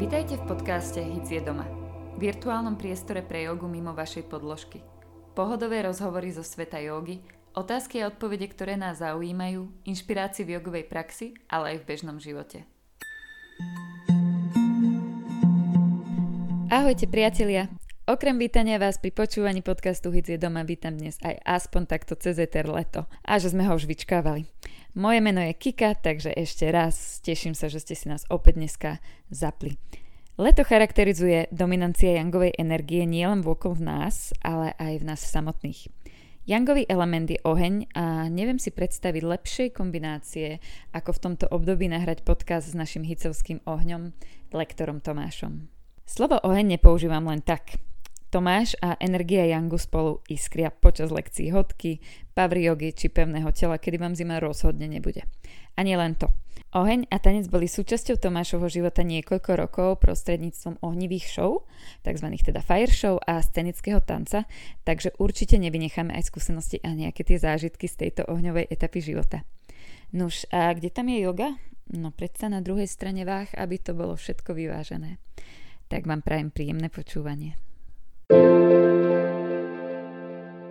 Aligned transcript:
Vítajte 0.00 0.40
v 0.40 0.48
podcaste 0.48 1.00
Hic 1.02 1.28
je 1.28 1.44
doma. 1.44 1.68
Virtuálnom 2.16 2.74
priestore 2.80 3.20
pre 3.20 3.44
jogu 3.44 3.68
mimo 3.68 3.92
vašej 3.92 4.24
podložky. 4.30 4.80
Pohodové 5.36 5.84
rozhovory 5.84 6.32
zo 6.32 6.40
sveta 6.40 6.80
jogy, 6.80 7.20
otázky 7.52 8.00
a 8.00 8.08
odpovede, 8.08 8.48
ktoré 8.48 8.80
nás 8.80 9.04
zaujímajú, 9.04 9.68
inšpirácie 9.84 10.48
v 10.48 10.56
jogovej 10.56 10.88
praxi, 10.88 11.36
ale 11.52 11.76
aj 11.76 11.76
v 11.82 11.88
bežnom 11.90 12.16
živote. 12.16 12.79
Ahojte 16.70 17.10
priatelia, 17.10 17.66
Okrem 18.06 18.38
vítania 18.38 18.78
vás 18.78 18.94
pri 18.94 19.10
počúvaní 19.10 19.58
podcastu 19.58 20.14
Hic 20.14 20.30
je 20.30 20.38
doma 20.38 20.62
vítam 20.62 20.94
dnes 20.94 21.18
aj 21.18 21.42
aspoň 21.42 21.82
takto 21.82 22.14
cez 22.14 22.38
Eter 22.38 22.70
leto 22.70 23.10
a 23.26 23.42
že 23.42 23.50
sme 23.50 23.66
ho 23.66 23.74
už 23.74 23.90
vyčkávali. 23.90 24.46
Moje 24.94 25.18
meno 25.18 25.42
je 25.42 25.50
Kika, 25.50 25.98
takže 25.98 26.30
ešte 26.30 26.70
raz 26.70 27.18
teším 27.26 27.58
sa, 27.58 27.66
že 27.66 27.82
ste 27.82 27.98
si 27.98 28.06
nás 28.06 28.22
opäť 28.30 28.62
dneska 28.62 28.90
zapli. 29.34 29.82
Leto 30.38 30.62
charakterizuje 30.62 31.50
dominancia 31.50 32.14
jangovej 32.14 32.54
energie 32.54 33.02
nielen 33.02 33.42
vôkol 33.42 33.74
v 33.74 33.90
nás, 33.90 34.30
ale 34.38 34.70
aj 34.78 35.02
v 35.02 35.04
nás 35.10 35.26
samotných. 35.26 35.90
Jangový 36.46 36.86
element 36.86 37.26
je 37.34 37.42
oheň 37.42 37.90
a 37.98 38.30
neviem 38.30 38.62
si 38.62 38.70
predstaviť 38.70 39.26
lepšej 39.26 39.68
kombinácie, 39.74 40.62
ako 40.94 41.18
v 41.18 41.22
tomto 41.26 41.50
období 41.50 41.90
nahrať 41.90 42.22
podcast 42.22 42.70
s 42.70 42.78
našim 42.78 43.02
hicovským 43.02 43.58
ohňom, 43.66 44.14
lektorom 44.54 45.02
Tomášom. 45.02 45.79
Slovo 46.10 46.42
oheň 46.42 46.74
nepoužívam 46.74 47.22
len 47.30 47.38
tak. 47.38 47.78
Tomáš 48.34 48.74
a 48.82 48.98
energia 48.98 49.46
Yangu 49.46 49.78
spolu 49.78 50.18
iskria 50.26 50.74
počas 50.74 51.14
lekcií 51.14 51.54
hodky, 51.54 52.02
pavriogy 52.34 52.90
či 52.90 53.06
pevného 53.14 53.46
tela, 53.54 53.78
kedy 53.78 53.94
vám 53.94 54.18
zima 54.18 54.42
rozhodne 54.42 54.90
nebude. 54.90 55.22
A 55.78 55.86
nie 55.86 55.94
len 55.94 56.18
to. 56.18 56.26
Oheň 56.74 57.06
a 57.14 57.22
tanec 57.22 57.46
boli 57.46 57.70
súčasťou 57.70 58.18
Tomášovho 58.18 58.66
života 58.66 59.06
niekoľko 59.06 59.50
rokov 59.54 60.02
prostredníctvom 60.02 60.82
ohnivých 60.82 61.30
show, 61.30 61.62
tzv. 62.02 62.26
teda 62.42 62.58
fire 62.58 62.90
show 62.90 63.22
a 63.22 63.38
scenického 63.38 64.02
tanca, 64.02 64.50
takže 64.82 65.14
určite 65.22 65.62
nevynecháme 65.62 66.10
aj 66.10 66.26
skúsenosti 66.26 66.82
a 66.82 66.90
nejaké 66.90 67.22
tie 67.22 67.38
zážitky 67.38 67.86
z 67.86 68.10
tejto 68.10 68.26
ohňovej 68.26 68.66
etapy 68.66 68.98
života. 68.98 69.46
Nuž, 70.10 70.42
a 70.50 70.74
kde 70.74 70.90
tam 70.90 71.06
je 71.06 71.22
yoga? 71.22 71.54
No 71.94 72.10
predsa 72.10 72.50
na 72.50 72.58
druhej 72.58 72.90
strane 72.90 73.22
váh, 73.22 73.50
aby 73.54 73.78
to 73.78 73.94
bolo 73.94 74.18
všetko 74.18 74.58
vyvážené. 74.58 75.22
Tak 75.90 76.06
vám 76.06 76.22
prajem 76.22 76.54
príjemné 76.54 76.86
počúvanie. 76.86 77.58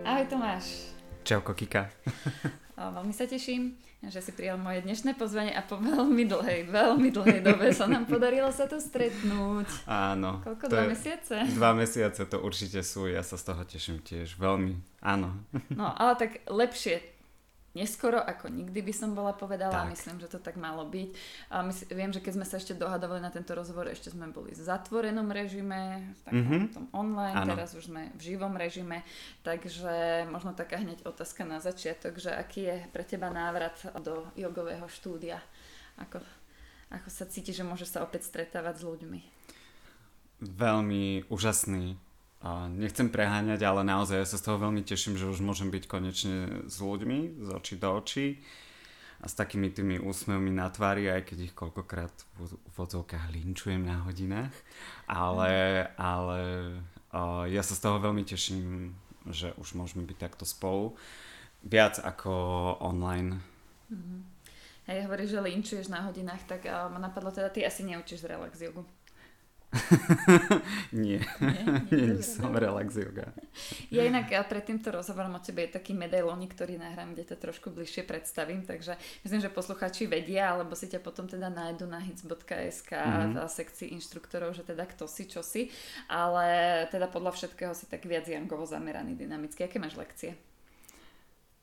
Ahoj 0.00 0.24
Tomáš. 0.32 0.96
Čauko 1.28 1.52
Kika. 1.52 1.92
Veľmi 2.96 3.12
sa 3.12 3.28
teším, 3.28 3.76
že 4.00 4.24
si 4.24 4.32
prijal 4.32 4.56
moje 4.56 4.80
dnešné 4.80 5.12
pozvanie 5.20 5.52
a 5.52 5.60
po 5.60 5.76
veľmi 5.76 6.24
dlhej, 6.24 6.72
veľmi 6.72 7.12
dlhej 7.12 7.44
dobe 7.44 7.68
sa 7.76 7.84
nám 7.84 8.08
podarilo 8.08 8.48
sa 8.48 8.64
tu 8.64 8.80
stretnúť. 8.80 9.84
Áno. 9.84 10.40
Koľko? 10.40 10.72
Dva 10.72 10.88
je, 10.88 10.96
mesiace? 10.96 11.36
Dva 11.52 11.76
mesiace 11.76 12.24
to 12.24 12.40
určite 12.40 12.80
sú, 12.80 13.04
ja 13.04 13.20
sa 13.20 13.36
z 13.36 13.44
toho 13.52 13.60
teším 13.68 14.00
tiež. 14.00 14.40
Veľmi, 14.40 14.80
áno. 15.04 15.36
No, 15.68 15.92
ale 15.92 16.16
tak 16.16 16.40
lepšie 16.48 17.19
neskoro 17.74 18.18
ako 18.18 18.50
nikdy 18.50 18.82
by 18.82 18.92
som 18.94 19.14
bola 19.14 19.30
povedala. 19.30 19.86
Tak. 19.86 19.94
Myslím, 19.94 20.16
že 20.18 20.28
to 20.30 20.42
tak 20.42 20.58
malo 20.58 20.82
byť. 20.86 21.10
A 21.54 21.62
my, 21.62 21.72
viem, 21.94 22.10
že 22.10 22.18
keď 22.18 22.32
sme 22.40 22.46
sa 22.46 22.58
ešte 22.58 22.74
dohadovali 22.74 23.22
na 23.22 23.30
tento 23.30 23.54
rozhovor, 23.54 23.86
ešte 23.86 24.10
sme 24.10 24.26
boli 24.34 24.50
v 24.50 24.62
zatvorenom 24.62 25.30
režime, 25.30 26.10
v 26.10 26.20
takom 26.26 26.42
mm-hmm. 26.42 26.74
tom 26.74 26.86
online, 26.90 27.36
ano. 27.46 27.54
teraz 27.54 27.70
už 27.78 27.90
sme 27.90 28.10
v 28.18 28.20
živom 28.34 28.54
režime, 28.58 29.06
takže 29.46 30.26
možno 30.26 30.50
taká 30.54 30.82
hneď 30.82 31.06
otázka 31.06 31.46
na 31.46 31.62
začiatok, 31.62 32.18
že 32.18 32.34
aký 32.34 32.66
je 32.66 32.76
pre 32.90 33.06
teba 33.06 33.30
návrat 33.30 33.78
do 34.02 34.26
jogového 34.34 34.86
štúdia? 34.90 35.38
Ako, 36.00 36.18
ako 36.90 37.08
sa 37.08 37.24
cíti, 37.30 37.54
že 37.54 37.62
môže 37.62 37.86
sa 37.86 38.02
opäť 38.02 38.26
stretávať 38.26 38.82
s 38.82 38.86
ľuďmi? 38.86 39.20
Veľmi 40.40 41.28
úžasný 41.28 42.09
a 42.40 42.72
nechcem 42.72 43.12
preháňať, 43.12 43.60
ale 43.68 43.84
naozaj 43.84 44.16
ja 44.16 44.26
sa 44.28 44.40
z 44.40 44.44
toho 44.48 44.56
veľmi 44.56 44.80
teším, 44.80 45.20
že 45.20 45.28
už 45.28 45.44
môžem 45.44 45.68
byť 45.68 45.84
konečne 45.84 46.64
s 46.64 46.80
ľuďmi, 46.80 47.44
z 47.44 47.48
očí 47.52 47.74
do 47.76 47.88
očí 47.92 48.40
a 49.20 49.28
s 49.28 49.36
takými 49.36 49.68
tými 49.68 50.00
úsmevmi 50.00 50.48
na 50.48 50.72
tvári, 50.72 51.12
aj 51.12 51.28
keď 51.28 51.38
ich 51.44 51.54
koľkokrát 51.54 52.12
v 52.40 52.56
vodzovkách 52.72 53.28
linčujem 53.36 53.84
na 53.84 54.08
hodinách. 54.08 54.56
Ale, 55.04 55.84
ale 56.00 56.40
uh, 57.12 57.44
ja 57.44 57.60
sa 57.60 57.76
z 57.76 57.84
toho 57.84 58.00
veľmi 58.00 58.24
teším, 58.24 58.96
že 59.28 59.52
už 59.60 59.76
môžeme 59.76 60.08
byť 60.08 60.16
takto 60.16 60.48
spolu. 60.48 60.96
Viac 61.60 62.00
ako 62.00 62.32
online. 62.80 63.44
Mm-hmm. 63.92 64.20
Hej, 64.88 64.98
hovoríš, 65.04 65.36
že 65.36 65.44
linčuješ 65.44 65.86
na 65.92 66.08
hodinách, 66.08 66.40
tak 66.48 66.64
uh, 66.64 66.88
ma 66.88 66.96
napadlo 66.96 67.28
teda, 67.28 67.52
ty 67.52 67.68
asi 67.68 67.84
neučíš 67.84 68.24
relax 68.24 68.56
jogu. 68.56 68.88
nie, 70.92 71.22
nie 71.94 72.18
som 72.26 72.50
relax 72.50 72.98
yoga. 72.98 73.30
Ja 73.94 74.02
inak 74.02 74.26
pred 74.50 74.66
týmto 74.66 74.90
rozhovorom 74.90 75.38
o 75.38 75.40
tebe 75.42 75.62
je 75.66 75.78
taký 75.78 75.94
medailónik, 75.94 76.58
ktorý 76.58 76.74
nahrám, 76.74 77.14
kde 77.14 77.30
to 77.30 77.36
trošku 77.38 77.70
bližšie 77.70 78.02
predstavím, 78.02 78.66
takže 78.66 78.98
myslím, 79.22 79.40
že 79.46 79.54
posluchači 79.54 80.10
vedia, 80.10 80.50
alebo 80.50 80.74
si 80.74 80.90
ťa 80.90 80.98
potom 80.98 81.30
teda 81.30 81.46
nájdu 81.54 81.86
na 81.86 82.02
hits.sk 82.02 82.90
mm-hmm. 82.90 83.38
v 83.38 83.46
sekcii 83.46 83.94
inštruktorov, 83.94 84.58
že 84.58 84.66
teda 84.66 84.90
kto 84.90 85.06
si, 85.06 85.30
čo 85.30 85.46
si, 85.46 85.70
ale 86.10 86.86
teda 86.90 87.06
podľa 87.06 87.38
všetkého 87.38 87.70
si 87.70 87.86
tak 87.86 88.02
viac 88.10 88.26
jangovo 88.26 88.66
zameraný, 88.66 89.14
dynamicky. 89.14 89.62
Aké 89.62 89.78
máš 89.78 89.94
lekcie? 89.94 90.34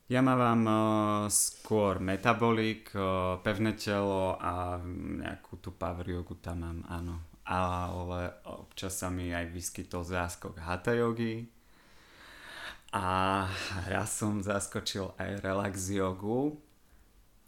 Ja 0.07 0.23
mám 0.23 0.63
uh, 0.63 0.79
skôr 1.27 1.99
metabolik, 1.99 2.87
uh, 2.95 3.43
pevné 3.43 3.75
telo 3.75 4.39
a 4.39 4.79
nejakú 4.95 5.59
tú 5.59 5.75
power 5.75 6.07
jogu 6.07 6.39
tam 6.39 6.63
mám, 6.63 6.79
áno 6.87 7.36
ale 7.47 8.35
občas 8.43 8.99
sa 8.99 9.07
mi 9.07 9.31
aj 9.31 9.47
vyskytol 9.55 10.03
záskok 10.03 10.59
hatha 10.59 10.91
yogi 10.91 11.47
a 12.91 13.47
raz 13.87 14.11
som 14.11 14.43
zaskočil 14.43 15.15
aj 15.15 15.39
relax 15.39 15.87
jogu 15.87 16.59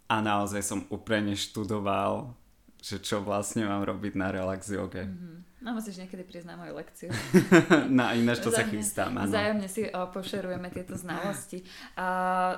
a 0.08 0.24
naozaj 0.24 0.64
som 0.64 0.80
úplne 0.88 1.36
študoval, 1.36 2.32
že 2.80 2.96
čo 2.98 3.20
vlastne 3.20 3.68
mám 3.68 3.84
robiť 3.84 4.16
na 4.16 4.32
relax 4.32 4.72
joge. 4.72 5.04
Mm-hmm. 5.04 5.36
No 5.60 5.76
musíš 5.76 6.00
niekedy 6.00 6.24
na 6.48 6.56
moju 6.56 6.72
lekciu. 6.72 7.12
no 8.00 8.08
ináč 8.16 8.40
to 8.40 8.48
sa 8.48 8.64
chystám, 8.64 9.12
áno. 9.20 9.28
Vzájomne 9.28 9.68
si 9.68 9.84
o, 9.92 10.00
pošerujeme 10.08 10.72
tieto 10.72 10.96
znalosti. 10.96 11.60
A 12.00 12.56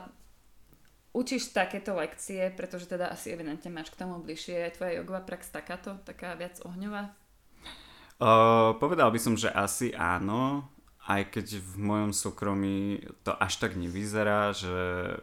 učíš 1.11 1.51
takéto 1.51 1.99
lekcie, 1.99 2.47
pretože 2.55 2.87
teda 2.87 3.11
asi 3.11 3.35
evidentne 3.35 3.75
máš 3.75 3.91
k 3.91 3.99
tomu 3.99 4.23
bližšie. 4.23 4.55
Je 4.55 4.77
tvoja 4.79 5.03
jogová 5.03 5.19
prax 5.27 5.51
takáto, 5.51 5.99
taká 6.07 6.39
viac 6.39 6.63
ohňová? 6.63 7.11
Uh, 8.23 8.79
povedal 8.79 9.11
by 9.11 9.19
som, 9.19 9.35
že 9.35 9.51
asi 9.51 9.91
áno, 9.99 10.63
aj 11.11 11.35
keď 11.35 11.59
v 11.59 11.75
mojom 11.83 12.13
súkromí 12.15 13.03
to 13.27 13.35
až 13.35 13.59
tak 13.59 13.75
nevyzerá, 13.75 14.55
že 14.55 14.71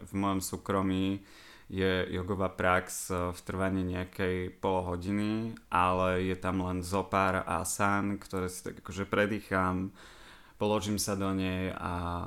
v 0.04 0.14
mojom 0.20 0.44
súkromí 0.44 1.24
je 1.72 2.10
jogová 2.12 2.52
prax 2.52 3.14
v 3.14 3.40
trvaní 3.46 3.86
nejakej 3.96 4.52
pol 4.60 4.84
hodiny, 4.84 5.56
ale 5.72 6.28
je 6.28 6.36
tam 6.36 6.66
len 6.66 6.84
zo 6.84 7.06
pár 7.08 7.46
asan, 7.48 8.20
ktoré 8.20 8.52
si 8.52 8.66
tak 8.66 8.84
akože 8.84 9.08
predýcham, 9.08 9.96
položím 10.60 11.00
sa 11.00 11.16
do 11.16 11.32
nej 11.32 11.72
a 11.72 12.26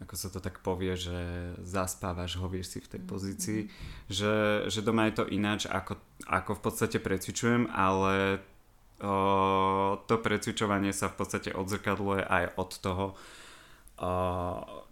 ako 0.00 0.14
sa 0.16 0.32
to 0.32 0.40
tak 0.40 0.64
povie, 0.64 0.96
že 0.96 1.52
zaspávaš, 1.60 2.40
hovieš 2.40 2.66
si 2.72 2.78
v 2.80 2.90
tej 2.96 3.02
pozícii, 3.04 3.60
mm-hmm. 3.66 4.08
že, 4.08 4.34
že 4.72 4.80
doma 4.80 5.10
je 5.10 5.20
to 5.20 5.24
ináč, 5.28 5.68
ako, 5.68 6.00
ako 6.24 6.56
v 6.56 6.62
podstate 6.64 6.96
precvičujem, 7.02 7.68
ale 7.68 8.40
to 8.98 10.14
precvičovanie 10.22 10.94
sa 10.94 11.10
v 11.10 11.16
podstate 11.18 11.50
odzrkadluje 11.50 12.22
aj 12.24 12.44
od 12.56 12.70
toho, 12.78 13.06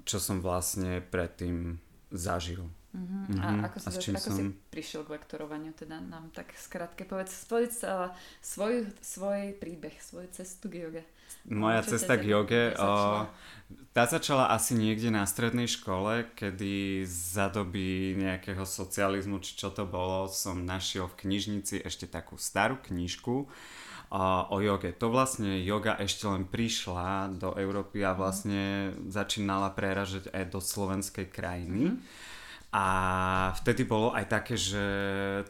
čo 0.03 0.19
som 0.19 0.43
vlastne 0.43 1.03
predtým 1.03 1.79
zažil. 2.13 2.69
Uh-huh. 2.93 3.25
Uh-huh. 3.25 3.41
A 3.41 3.47
mhm. 3.57 3.65
ako, 3.65 3.77
si, 3.81 3.89
a 3.89 4.21
ako 4.21 4.29
som... 4.29 4.37
si 4.37 4.45
prišiel 4.69 5.01
k 5.09 5.17
lektorovaniu? 5.17 5.73
Teda 5.73 5.97
nám 5.97 6.29
tak 6.37 6.53
skrátke 6.53 7.09
povedz, 7.09 7.33
povedz 7.49 7.81
uh, 7.89 8.13
svoj, 8.45 8.85
svoj 9.01 9.57
príbeh, 9.57 9.97
svoju 9.97 10.29
cestu 10.29 10.69
k 10.69 10.85
joge. 10.85 11.03
Moja 11.49 11.81
Čo 11.81 11.97
cesta 11.97 12.21
k 12.21 12.37
joge, 12.37 12.77
uh, 12.77 13.25
tá 13.97 14.05
začala 14.05 14.53
asi 14.53 14.77
niekde 14.77 15.09
na 15.09 15.25
strednej 15.25 15.65
škole, 15.65 16.29
kedy 16.37 17.03
za 17.09 17.49
doby 17.49 18.13
nejakého 18.21 18.69
socializmu, 18.69 19.41
či 19.41 19.57
čo 19.57 19.73
to 19.73 19.89
bolo, 19.89 20.29
som 20.29 20.69
našiel 20.69 21.09
v 21.09 21.25
knižnici 21.25 21.81
ešte 21.81 22.05
takú 22.05 22.37
starú 22.37 22.77
knižku, 22.77 23.49
o 24.53 24.61
joge. 24.61 24.93
To 25.01 25.09
vlastne 25.09 25.65
yoga 25.65 25.97
ešte 25.97 26.29
len 26.29 26.45
prišla 26.45 27.33
do 27.33 27.57
Európy 27.57 28.05
a 28.05 28.13
vlastne 28.13 28.93
začínala 29.09 29.73
preražať 29.73 30.29
aj 30.37 30.53
do 30.53 30.61
slovenskej 30.61 31.33
krajiny. 31.33 31.97
A 32.73 33.53
vtedy 33.61 33.85
bolo 33.85 34.17
aj 34.17 34.33
také, 34.33 34.57
že 34.57 34.81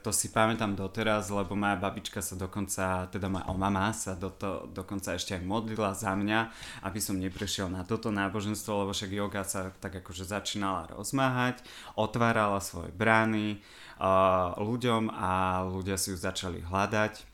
to 0.03 0.11
si 0.11 0.35
pamätám 0.35 0.75
doteraz, 0.75 1.31
lebo 1.31 1.55
moja 1.55 1.79
babička 1.79 2.19
sa 2.19 2.35
dokonca, 2.35 3.07
teda 3.15 3.31
moja 3.31 3.47
mama 3.55 3.95
sa 3.95 4.19
do 4.19 4.27
to, 4.27 4.67
dokonca 4.75 5.15
ešte 5.15 5.39
aj 5.39 5.47
modlila 5.47 5.95
za 5.95 6.19
mňa, 6.19 6.51
aby 6.83 6.99
som 6.99 7.23
neprešiel 7.23 7.71
na 7.71 7.87
toto 7.87 8.11
náboženstvo, 8.11 8.83
lebo 8.83 8.91
však 8.91 9.15
yoga 9.15 9.47
sa 9.47 9.71
tak 9.79 10.03
akože 10.03 10.27
začínala 10.27 10.91
rozmáhať, 10.91 11.63
otvárala 11.95 12.59
svoje 12.59 12.91
brány 12.91 13.63
uh, 14.03 14.59
ľuďom 14.59 15.15
a 15.15 15.63
ľudia 15.63 15.95
si 15.95 16.11
ju 16.11 16.19
začali 16.19 16.59
hľadať. 16.59 17.32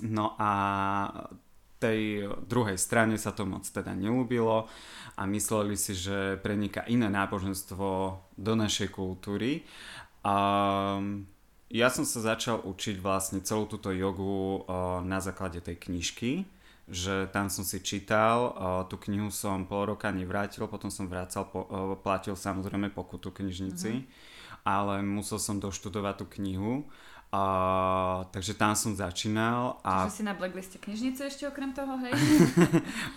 No 0.00 0.32
a 0.40 0.50
tej 1.82 2.30
druhej 2.46 2.78
strane 2.78 3.18
sa 3.18 3.34
to 3.34 3.42
moc 3.42 3.66
teda 3.66 3.90
neľúbilo 3.98 4.70
a 5.18 5.22
mysleli 5.26 5.74
si, 5.74 5.98
že 5.98 6.38
preniká 6.38 6.86
iné 6.86 7.10
náboženstvo 7.10 7.88
do 8.38 8.52
našej 8.54 8.94
kultúry. 8.94 9.66
A 10.22 10.36
ja 11.66 11.88
som 11.90 12.06
sa 12.06 12.22
začal 12.22 12.62
učiť 12.62 13.02
vlastne 13.02 13.42
celú 13.42 13.66
túto 13.66 13.90
jogu 13.90 14.62
na 15.02 15.18
základe 15.18 15.58
tej 15.58 15.82
knižky, 15.82 16.46
že 16.86 17.26
tam 17.34 17.50
som 17.50 17.66
si 17.66 17.82
čítal, 17.82 18.54
tú 18.86 19.02
knihu 19.10 19.34
som 19.34 19.66
pol 19.66 19.90
roka 19.90 20.06
nevrátil, 20.14 20.70
potom 20.70 20.86
som 20.86 21.10
vracal, 21.10 21.50
platil 21.98 22.38
samozrejme 22.38 22.94
pokutu 22.94 23.34
knižnici, 23.34 23.90
mm-hmm. 23.90 24.62
ale 24.62 25.02
musel 25.02 25.42
som 25.42 25.58
doštudovať 25.58 26.14
tú 26.22 26.26
knihu 26.38 26.86
a, 27.32 28.28
takže 28.28 28.52
tam 28.60 28.76
som 28.76 28.92
začínal. 28.92 29.80
A... 29.80 30.04
Čiže 30.04 30.20
si 30.20 30.24
na 30.28 30.36
blackliste 30.36 30.76
knižnice 30.76 31.32
ešte 31.32 31.48
okrem 31.48 31.72
toho, 31.72 31.96
hej? 32.04 32.12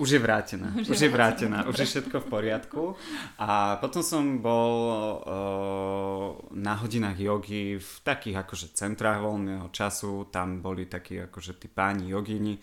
už 0.03 0.07
je 0.07 0.19
vrátená. 0.23 0.71
Už, 0.71 0.95
už 0.95 0.99
je 1.03 1.11
vrátená. 1.11 1.67
Už 1.67 1.83
je 1.83 1.87
všetko 1.91 2.23
v 2.23 2.27
poriadku. 2.31 2.95
A 3.35 3.75
potom 3.83 3.99
som 3.99 4.39
bol 4.39 4.71
uh, 5.19 6.27
na 6.55 6.79
hodinách 6.79 7.19
jogy 7.19 7.75
v 7.75 7.91
takých 8.07 8.47
akože 8.47 8.71
centrách 8.71 9.19
voľného 9.19 9.67
času. 9.75 10.31
Tam 10.31 10.63
boli 10.63 10.87
takí 10.87 11.19
akože 11.19 11.59
tí 11.59 11.67
páni 11.67 12.15
jogini. 12.15 12.55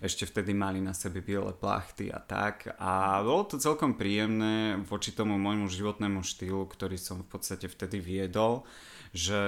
Ešte 0.00 0.24
vtedy 0.24 0.56
mali 0.56 0.80
na 0.80 0.96
sebe 0.96 1.20
biele 1.20 1.52
plachty 1.52 2.08
a 2.08 2.16
tak. 2.16 2.80
A 2.80 3.20
bolo 3.20 3.44
to 3.44 3.60
celkom 3.60 4.00
príjemné 4.00 4.80
voči 4.80 5.12
tomu 5.12 5.36
môjmu 5.36 5.68
životnému 5.68 6.24
štýlu, 6.24 6.64
ktorý 6.64 6.96
som 6.96 7.20
v 7.20 7.28
podstate 7.28 7.68
vtedy 7.68 8.00
viedol 8.00 8.64
že, 9.14 9.42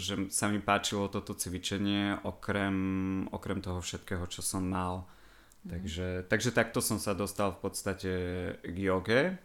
že 0.00 0.32
sa 0.32 0.48
mi 0.48 0.56
páčilo 0.56 1.04
toto 1.12 1.36
cvičenie 1.36 2.16
okrem, 2.24 2.76
okrem 3.28 3.60
toho 3.60 3.84
všetkého, 3.84 4.24
čo 4.32 4.40
som 4.40 4.64
mal. 4.64 5.04
Mm. 5.62 5.68
Takže, 5.68 6.08
takže 6.32 6.50
takto 6.56 6.80
som 6.80 6.96
sa 6.96 7.12
dostal 7.12 7.52
v 7.52 7.60
podstate 7.60 8.12
k 8.64 8.76
joge. 8.76 9.36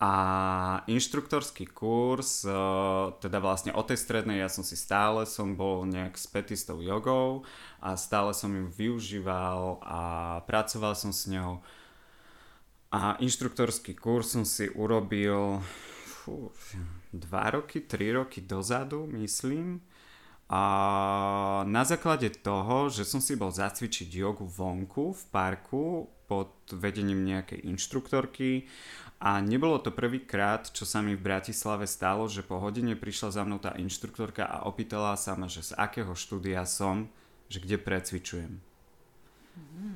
A 0.00 0.12
inštruktorský 0.88 1.68
kurz, 1.68 2.48
e, 2.48 2.56
teda 3.20 3.36
vlastne 3.36 3.76
od 3.76 3.84
tej 3.84 4.00
strednej 4.00 4.40
ja 4.40 4.48
som 4.48 4.64
si 4.64 4.72
stále 4.72 5.28
som 5.28 5.52
bol 5.60 5.84
nejak 5.84 6.16
spätý 6.16 6.56
s 6.56 6.64
tou 6.64 6.80
jogou 6.80 7.44
a 7.84 8.00
stále 8.00 8.32
som 8.32 8.48
ju 8.48 8.64
využíval 8.72 9.84
a 9.84 10.00
pracoval 10.48 10.96
som 10.96 11.12
s 11.12 11.28
ňou. 11.28 11.60
A 12.88 13.20
inštruktorský 13.20 13.92
kurz 13.92 14.32
som 14.32 14.48
si 14.48 14.72
urobil 14.72 15.60
fú, 16.08 16.48
dva 17.12 17.50
roky, 17.50 17.80
tri 17.80 18.12
roky 18.12 18.40
dozadu, 18.40 19.06
myslím. 19.06 19.82
A 20.50 21.62
na 21.66 21.86
základe 21.86 22.30
toho, 22.42 22.90
že 22.90 23.06
som 23.06 23.22
si 23.22 23.38
bol 23.38 23.54
zacvičiť 23.54 24.10
jogu 24.10 24.50
vonku 24.50 25.14
v 25.14 25.22
parku 25.30 26.10
pod 26.26 26.50
vedením 26.74 27.22
nejakej 27.22 27.70
inštruktorky 27.70 28.66
a 29.22 29.38
nebolo 29.38 29.78
to 29.78 29.94
prvýkrát, 29.94 30.66
čo 30.70 30.82
sa 30.82 31.02
mi 31.02 31.14
v 31.14 31.22
Bratislave 31.22 31.86
stalo, 31.86 32.26
že 32.26 32.42
po 32.42 32.58
hodine 32.58 32.98
prišla 32.98 33.30
za 33.30 33.42
mnou 33.46 33.62
tá 33.62 33.78
inštruktorka 33.78 34.42
a 34.42 34.66
opýtala 34.66 35.14
sa 35.14 35.38
ma, 35.38 35.46
že 35.46 35.62
z 35.62 35.78
akého 35.78 36.14
štúdia 36.18 36.66
som, 36.66 37.06
že 37.46 37.62
kde 37.62 37.78
precvičujem. 37.78 38.69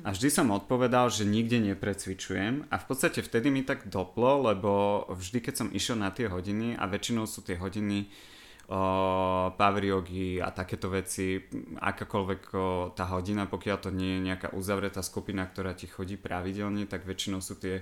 A 0.05 0.13
vždy 0.13 0.29
som 0.29 0.53
odpovedal, 0.53 1.09
že 1.09 1.25
nikde 1.25 1.57
neprecvičujem 1.57 2.69
a 2.69 2.75
v 2.77 2.85
podstate 2.85 3.25
vtedy 3.25 3.49
mi 3.49 3.65
tak 3.65 3.89
doplo, 3.89 4.37
lebo 4.45 5.01
vždy 5.09 5.41
keď 5.41 5.53
som 5.57 5.73
išiel 5.73 5.97
na 5.97 6.13
tie 6.13 6.29
hodiny 6.29 6.77
a 6.77 6.85
väčšinou 6.85 7.25
sú 7.25 7.41
tie 7.41 7.57
hodiny 7.57 8.05
o, 8.69 9.49
power 9.57 9.81
yogi 9.81 10.37
a 10.37 10.53
takéto 10.53 10.93
veci, 10.93 11.41
akákoľvek 11.81 12.41
o, 12.53 12.57
tá 12.93 13.09
hodina, 13.17 13.49
pokiaľ 13.49 13.77
to 13.81 13.89
nie 13.89 14.21
je 14.21 14.25
nejaká 14.29 14.53
uzavretá 14.53 15.01
skupina, 15.01 15.41
ktorá 15.41 15.73
ti 15.73 15.89
chodí 15.89 16.21
pravidelne, 16.21 16.85
tak 16.85 17.01
väčšinou 17.01 17.41
sú 17.41 17.57
tie 17.57 17.81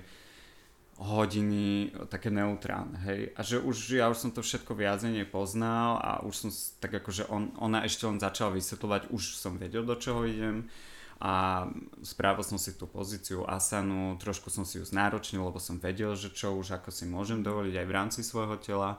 hodiny 1.04 1.92
také 2.08 2.32
neutrálne, 2.32 3.04
hej. 3.04 3.36
A 3.36 3.44
že 3.44 3.60
už 3.60 4.00
ja 4.00 4.08
už 4.08 4.16
som 4.16 4.30
to 4.32 4.40
všetko 4.40 4.72
viac 4.72 5.04
poznal 5.28 6.00
a 6.00 6.24
už 6.24 6.34
som 6.34 6.50
tak 6.80 7.04
akože 7.04 7.28
on, 7.28 7.52
ona 7.60 7.84
ešte 7.84 8.08
len 8.08 8.16
začala 8.16 8.56
vysvetľovať, 8.56 9.12
už 9.12 9.36
som 9.36 9.60
vedel 9.60 9.84
do 9.84 9.92
čoho 9.92 10.24
idem 10.24 10.72
a 11.22 11.66
spravil 12.02 12.42
som 12.42 12.58
si 12.58 12.74
tú 12.74 12.90
pozíciu 12.90 13.46
asanu, 13.46 14.18
trošku 14.18 14.50
som 14.50 14.66
si 14.66 14.82
ju 14.82 14.84
znáročnil, 14.84 15.46
lebo 15.46 15.62
som 15.62 15.78
vedel, 15.78 16.18
že 16.18 16.34
čo 16.34 16.58
už 16.58 16.82
ako 16.82 16.90
si 16.90 17.06
môžem 17.06 17.40
dovoliť 17.40 17.74
aj 17.80 17.86
v 17.86 17.96
rámci 17.96 18.20
svojho 18.26 18.58
tela. 18.58 18.98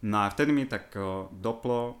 No 0.00 0.24
a 0.24 0.32
vtedy 0.32 0.54
mi 0.54 0.64
tak 0.64 0.94
doplo, 1.34 2.00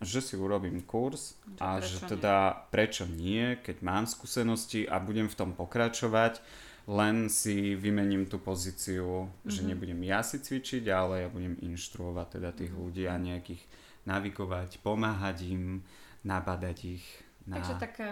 že 0.00 0.24
si 0.24 0.34
urobím 0.36 0.80
kurz 0.80 1.36
že 1.44 1.60
a 1.60 1.68
že 1.84 2.00
teda 2.08 2.36
nie? 2.48 2.60
prečo 2.72 3.04
nie, 3.04 3.60
keď 3.60 3.76
mám 3.84 4.04
skúsenosti 4.08 4.88
a 4.88 4.96
budem 4.96 5.28
v 5.28 5.36
tom 5.36 5.52
pokračovať, 5.52 6.40
len 6.88 7.28
si 7.28 7.76
vymením 7.76 8.24
tú 8.24 8.40
pozíciu, 8.40 9.28
mm-hmm. 9.28 9.50
že 9.52 9.60
mhm. 9.60 9.68
nebudem 9.68 10.00
ja 10.08 10.24
si 10.24 10.40
cvičiť, 10.40 10.88
ale 10.88 11.26
ja 11.26 11.28
budem 11.28 11.60
inštruovať 11.60 12.26
teda 12.40 12.50
tých 12.56 12.72
mm-hmm. 12.72 12.84
ľudí 12.88 13.04
a 13.04 13.14
nejakých 13.20 13.62
navigovať, 14.08 14.80
pomáhať 14.80 15.36
im, 15.52 15.84
nabadať 16.24 16.78
ich 16.88 17.04
na... 17.50 17.58
Takže 17.58 17.74
taká 17.82 18.08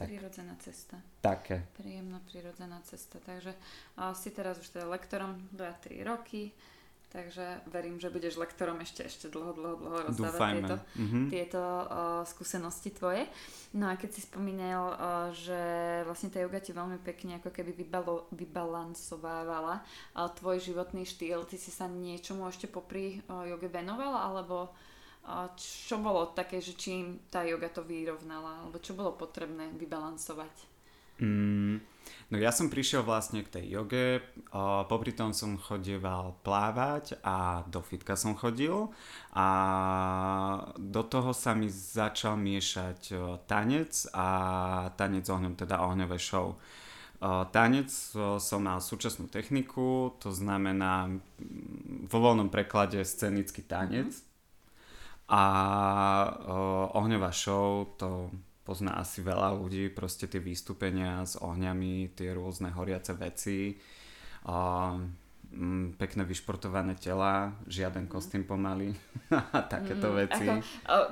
tak. 0.00 0.08
prirodzená 0.08 0.56
cesta. 0.64 0.96
Také. 1.20 1.68
Príjemná 1.76 2.24
prirodzená 2.24 2.80
cesta. 2.88 3.20
Takže 3.20 3.52
uh, 3.52 4.16
si 4.16 4.32
teraz 4.32 4.56
už 4.56 4.72
teda 4.72 4.88
lektorom 4.88 5.36
2-3 5.52 6.00
roky, 6.08 6.56
takže 7.12 7.60
verím, 7.68 8.00
že 8.00 8.08
budeš 8.08 8.40
lektorom 8.40 8.80
ešte, 8.80 9.04
ešte 9.04 9.26
dlho, 9.28 9.52
dlho, 9.52 9.76
dlho 9.76 9.98
rozdávať 10.08 10.40
Dúfajme. 10.40 10.56
tieto, 10.56 10.76
mm-hmm. 10.78 11.24
tieto 11.28 11.60
uh, 11.60 12.22
skúsenosti 12.24 12.90
tvoje. 12.96 13.28
No 13.76 13.92
a 13.92 13.98
keď 14.00 14.10
si 14.16 14.20
spomínal, 14.24 14.94
uh, 14.94 15.28
že 15.34 15.60
vlastne 16.06 16.32
tá 16.32 16.40
yoga 16.40 16.62
ti 16.62 16.72
veľmi 16.72 17.02
pekne 17.02 17.42
ako 17.42 17.50
keby 17.52 17.76
vybalo, 17.76 18.30
vybalansovávala 18.32 19.82
uh, 19.82 20.30
tvoj 20.32 20.62
životný 20.62 21.04
štýl, 21.04 21.44
ty 21.44 21.60
si 21.60 21.74
sa 21.74 21.90
niečomu 21.90 22.48
ešte 22.48 22.70
popri 22.70 23.20
uh, 23.28 23.44
joge 23.44 23.68
venovala, 23.68 24.30
alebo 24.30 24.72
a 25.30 25.54
čo 25.54 26.02
bolo 26.02 26.34
také, 26.34 26.58
že 26.58 26.74
čím 26.74 27.22
tá 27.30 27.46
yoga 27.46 27.70
to 27.70 27.86
vyrovnala? 27.86 28.66
Alebo 28.66 28.82
čo 28.82 28.98
bolo 28.98 29.14
potrebné 29.14 29.70
vybalansovať? 29.78 30.70
Mm, 31.20 31.84
no 32.32 32.36
ja 32.40 32.48
som 32.48 32.72
prišiel 32.72 33.04
vlastne 33.04 33.44
k 33.44 33.60
tej 33.60 33.76
joge, 33.76 34.24
o, 34.56 34.88
popri 34.88 35.12
tom 35.12 35.36
som 35.36 35.60
chodieval 35.60 36.40
plávať 36.40 37.20
a 37.20 37.60
do 37.68 37.84
fitka 37.84 38.16
som 38.16 38.32
chodil 38.32 38.88
a 39.36 39.46
do 40.80 41.02
toho 41.04 41.36
sa 41.36 41.52
mi 41.52 41.68
začal 41.68 42.40
miešať 42.40 43.00
o, 43.12 43.36
tanec 43.44 44.08
a 44.16 44.26
tanec 44.96 45.28
ohňom, 45.28 45.60
teda 45.60 45.84
ohňové 45.84 46.16
show. 46.16 46.56
O, 46.56 47.44
tanec 47.52 47.92
o, 48.16 48.40
som 48.40 48.64
mal 48.64 48.80
súčasnú 48.80 49.28
techniku, 49.28 50.16
to 50.24 50.32
znamená 50.32 51.12
vo 52.08 52.18
voľnom 52.18 52.48
preklade 52.48 52.96
scenický 53.04 53.60
tanec. 53.60 54.08
Mm-hmm 54.08 54.29
a 55.30 55.42
uh, 56.26 56.98
ohňová 56.98 57.30
show, 57.30 57.94
to 57.94 58.34
pozná 58.66 58.98
asi 58.98 59.22
veľa 59.22 59.54
ľudí, 59.54 59.94
proste 59.94 60.26
tie 60.26 60.42
vystúpenia 60.42 61.22
s 61.22 61.38
ohňami, 61.38 62.18
tie 62.18 62.34
rôzne 62.34 62.74
horiace 62.74 63.14
veci. 63.14 63.78
Uh, 64.42 65.06
mm, 65.52 65.98
pekné 65.98 66.22
vyšportované 66.24 66.94
tela, 66.96 67.54
žiaden 67.66 68.06
kostým 68.06 68.46
pomaly 68.46 68.94
a 69.54 69.58
takéto 69.66 70.10
mm, 70.10 70.16
veci. 70.16 70.46
Ako, 70.46 70.62
uh, 70.86 71.08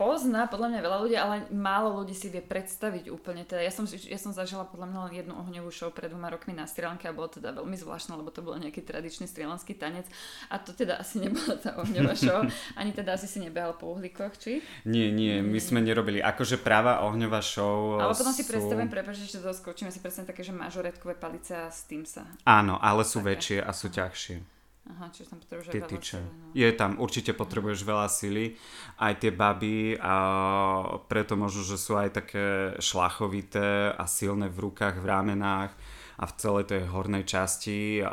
pozná 0.00 0.48
podľa 0.48 0.72
mňa 0.72 0.80
veľa 0.80 0.98
ľudí, 1.04 1.16
ale 1.20 1.44
málo 1.52 2.00
ľudí 2.00 2.16
si 2.16 2.32
vie 2.32 2.40
predstaviť 2.40 3.12
úplne. 3.12 3.44
Teda 3.44 3.60
ja, 3.60 3.68
som, 3.68 3.84
ja 3.84 4.16
som 4.16 4.32
zažila 4.32 4.64
podľa 4.64 4.88
mňa 4.88 4.98
len 5.04 5.12
jednu 5.20 5.36
ohňovú 5.36 5.68
show 5.68 5.92
pred 5.92 6.08
dvoma 6.08 6.32
rokmi 6.32 6.56
na 6.56 6.64
Sri 6.64 6.88
Lanke 6.88 7.04
a 7.04 7.12
bolo 7.12 7.28
teda 7.28 7.52
veľmi 7.52 7.76
zvláštne, 7.76 8.16
lebo 8.16 8.32
to 8.32 8.40
bol 8.40 8.56
nejaký 8.56 8.80
tradičný 8.80 9.28
strilanský 9.28 9.76
tanec 9.76 10.08
a 10.48 10.56
to 10.56 10.72
teda 10.72 10.96
asi 10.96 11.20
nebola 11.20 11.60
tá 11.60 11.76
ohňová 11.76 12.16
show, 12.16 12.40
ani 12.80 12.96
teda 12.96 13.20
asi 13.20 13.28
si 13.28 13.44
nebehal 13.44 13.76
po 13.76 13.92
uhlíkoch, 13.92 14.40
či? 14.40 14.64
Nie, 14.88 15.12
nie, 15.12 15.44
my 15.44 15.60
sme 15.60 15.84
nerobili. 15.84 16.24
Akože 16.24 16.56
práva 16.56 17.04
ohňová 17.04 17.44
show 17.44 18.00
Ale 18.00 18.16
potom 18.16 18.32
sú... 18.32 18.40
si 18.40 18.48
predstavujem, 18.48 18.88
prepáč, 18.88 19.20
že 19.28 19.36
to 19.36 19.52
skočíme, 19.52 19.92
si 19.92 20.00
predstavím 20.00 20.32
také, 20.32 20.40
že 20.40 20.56
mažoretkové 20.56 21.12
palice 21.12 21.52
a 21.52 21.68
s 21.68 21.84
tým 21.84 22.08
sa... 22.08 22.24
Áno, 22.48 22.80
ale 22.80 23.04
sú 23.04 23.20
také. 23.20 23.36
väčšie 23.36 23.58
a 23.60 23.70
sú 23.80 23.88
ťažšie. 23.88 24.60
Aha, 24.90 25.06
čiže 25.12 25.30
tam 25.30 25.38
potrebuješ 25.38 25.68
veľa 25.70 26.02
sily. 26.02 26.24
No. 26.24 26.52
Je 26.56 26.68
tam, 26.74 26.90
určite 26.98 27.32
potrebuješ 27.36 27.80
veľa 27.84 28.08
sily. 28.08 28.44
Aj 28.98 29.14
tie 29.16 29.30
baby 29.30 29.94
a 30.00 30.14
preto 31.06 31.36
možno, 31.38 31.62
že 31.62 31.76
sú 31.78 31.94
aj 32.00 32.10
také 32.16 32.74
šlachovité 32.80 33.94
a 33.94 34.04
silné 34.08 34.50
v 34.50 34.70
rukách, 34.70 34.98
v 34.98 35.06
ramenách. 35.06 35.72
A 36.20 36.28
v 36.28 36.36
celej 36.36 36.68
tej 36.68 36.84
hornej 36.84 37.24
časti, 37.24 38.04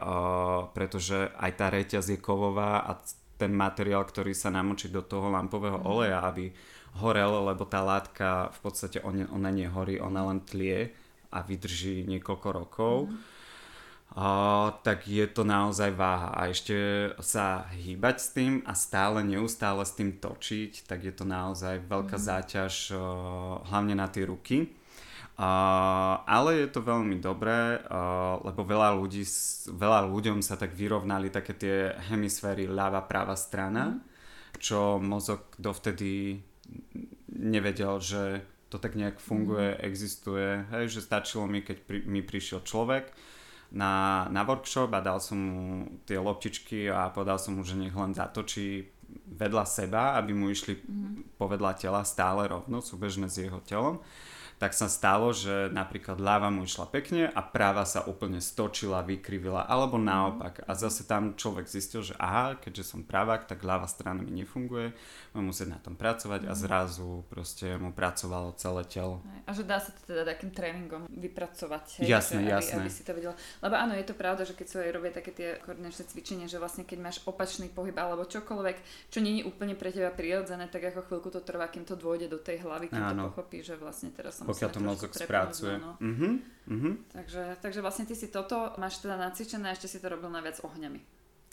pretože 0.72 1.28
aj 1.28 1.52
tá 1.60 1.68
reťaz 1.68 2.08
je 2.08 2.20
kovová 2.24 2.88
a 2.88 2.96
ten 3.36 3.52
materiál, 3.52 4.08
ktorý 4.08 4.32
sa 4.32 4.48
namočí 4.48 4.88
do 4.88 5.04
toho 5.04 5.28
lampového 5.28 5.84
mm. 5.84 5.86
oleja, 5.86 6.24
aby 6.24 6.56
horel, 7.04 7.52
lebo 7.52 7.68
tá 7.68 7.84
látka 7.84 8.48
v 8.56 8.60
podstate 8.64 9.04
ona, 9.04 9.28
ona 9.28 9.52
nehorí, 9.52 10.00
ona 10.00 10.24
len 10.24 10.40
tlie 10.40 10.96
a 11.36 11.44
vydrží 11.44 12.08
niekoľko 12.08 12.48
rokov. 12.56 12.96
Mm 13.12 13.37
Uh, 14.08 14.74
tak 14.82 15.06
je 15.06 15.28
to 15.30 15.46
naozaj 15.46 15.94
váha 15.94 16.34
a 16.34 16.50
ešte 16.50 16.74
sa 17.22 17.70
hýbať 17.70 18.16
s 18.18 18.28
tým 18.34 18.54
a 18.66 18.74
stále 18.74 19.22
neustále 19.22 19.86
s 19.86 19.94
tým 19.94 20.18
točiť, 20.18 20.90
tak 20.90 21.06
je 21.06 21.14
to 21.14 21.22
naozaj 21.22 21.86
veľká 21.86 22.18
mm. 22.18 22.26
záťaž 22.26 22.74
uh, 22.98 23.62
hlavne 23.70 23.94
na 23.94 24.10
tie 24.10 24.26
ruky. 24.26 24.74
Uh, 25.38 26.18
ale 26.26 26.66
je 26.66 26.68
to 26.74 26.82
veľmi 26.82 27.22
dobré, 27.22 27.78
uh, 27.78 28.42
lebo 28.42 28.66
veľa, 28.66 28.98
ľudí, 28.98 29.22
veľa 29.70 30.10
ľuďom 30.10 30.42
sa 30.42 30.58
tak 30.58 30.74
vyrovnali 30.74 31.30
také 31.30 31.54
tie 31.54 31.94
hemisféry 32.10 32.66
ľava, 32.66 33.06
práva 33.06 33.38
strana, 33.38 33.94
mm. 33.94 34.58
čo 34.58 34.98
mozog 34.98 35.54
dovtedy 35.62 36.42
nevedel, 37.38 38.02
že 38.02 38.42
to 38.74 38.82
tak 38.82 38.98
nejak 38.98 39.22
funguje, 39.22 39.78
mm. 39.78 39.80
existuje. 39.86 40.66
Hej, 40.74 40.98
že 40.98 41.06
stačilo 41.06 41.46
mi, 41.46 41.62
keď 41.62 41.78
pri, 41.86 42.02
mi 42.10 42.26
prišiel 42.26 42.66
človek, 42.66 43.14
na, 43.72 44.26
na 44.32 44.42
workshop 44.48 44.92
a 44.96 45.04
dal 45.04 45.20
som 45.20 45.38
mu 45.38 45.60
tie 46.08 46.16
loptičky 46.16 46.88
a 46.88 47.12
povedal 47.12 47.40
som 47.40 47.60
mu, 47.60 47.68
že 47.68 47.76
nech 47.76 47.96
len 47.96 48.16
zatočí 48.16 48.88
vedľa 49.28 49.66
seba, 49.68 50.16
aby 50.20 50.32
mu 50.36 50.52
išli 50.52 50.80
mm. 50.80 51.40
povedľa 51.40 51.80
tela 51.80 52.02
stále 52.04 52.48
rovno, 52.48 52.80
súbežné 52.80 53.28
s 53.28 53.44
jeho 53.44 53.60
telom 53.64 54.00
tak 54.58 54.74
sa 54.74 54.90
stalo, 54.90 55.30
že 55.38 55.70
napríklad 55.70 56.18
ľava 56.18 56.50
mu 56.50 56.66
išla 56.66 56.90
pekne 56.90 57.30
a 57.30 57.46
práva 57.46 57.86
sa 57.86 58.02
úplne 58.10 58.42
stočila, 58.42 59.06
vykrivila, 59.06 59.70
alebo 59.70 60.02
naopak. 60.02 60.66
A 60.66 60.74
zase 60.74 61.06
tam 61.06 61.38
človek 61.38 61.70
zistil, 61.70 62.02
že 62.02 62.18
aha, 62.18 62.58
keďže 62.58 62.90
som 62.90 63.06
pravák, 63.06 63.46
tak 63.46 63.62
ľava 63.62 63.86
strana 63.86 64.26
mi 64.26 64.34
nefunguje, 64.34 64.98
budem 65.30 65.46
musieť 65.46 65.70
na 65.70 65.80
tom 65.80 65.94
pracovať 65.94 66.50
a 66.50 66.54
mhm. 66.54 66.60
zrazu 66.60 67.22
proste 67.30 67.78
mu 67.78 67.94
pracovalo 67.94 68.58
celé 68.58 68.82
telo. 68.90 69.22
A 69.46 69.54
že 69.54 69.62
dá 69.62 69.78
sa 69.78 69.94
to 69.94 70.02
teda 70.10 70.26
takým 70.26 70.50
tréningom 70.50 71.06
vypracovať. 71.06 72.02
Hej, 72.02 72.10
jasné, 72.10 72.42
že, 72.42 72.50
jasné. 72.50 72.82
Aby, 72.82 72.90
aby 72.90 72.92
si 72.92 73.04
to 73.06 73.12
vedela. 73.14 73.36
Lebo 73.62 73.76
áno, 73.78 73.94
je 73.94 74.06
to 74.10 74.16
pravda, 74.18 74.42
že 74.42 74.58
keď 74.58 74.68
sa 74.68 74.78
robia 74.90 75.14
také 75.14 75.32
tie 75.38 75.62
koordinačné 75.62 76.04
cvičenia, 76.10 76.50
že 76.50 76.58
vlastne 76.58 76.82
keď 76.82 76.98
máš 76.98 77.22
opačný 77.30 77.70
pohyb 77.70 77.94
alebo 77.94 78.26
čokoľvek, 78.26 78.78
čo 79.14 79.22
je 79.22 79.46
úplne 79.46 79.78
pre 79.78 79.94
teba 79.94 80.10
prirodzené, 80.10 80.66
tak 80.66 80.90
ako 80.90 81.06
chvíľku 81.06 81.30
to 81.30 81.46
trvá, 81.46 81.70
kým 81.70 81.86
to 81.86 81.94
dôjde 81.94 82.34
do 82.34 82.42
tej 82.42 82.66
hlavy, 82.66 82.90
kým 82.90 83.04
áno. 83.06 83.30
to 83.30 83.38
pochopí, 83.38 83.62
že 83.62 83.78
vlastne 83.78 84.10
teraz 84.10 84.42
som 84.42 84.47
pokiaľ 84.48 84.70
to 84.72 84.80
mozog 84.80 85.12
spracuje. 85.12 85.76
No. 85.76 86.00
Uh-huh, 86.00 86.40
uh-huh. 86.72 86.94
Takže, 87.12 87.60
takže 87.60 87.80
vlastne 87.84 88.08
ty 88.08 88.16
si 88.16 88.32
toto 88.32 88.72
máš 88.80 89.04
teda 89.04 89.20
nacvičené 89.20 89.68
a 89.68 89.76
ešte 89.76 89.92
si 89.92 90.00
to 90.00 90.08
robil 90.08 90.32
najviac 90.32 90.64
ohňami. 90.64 91.04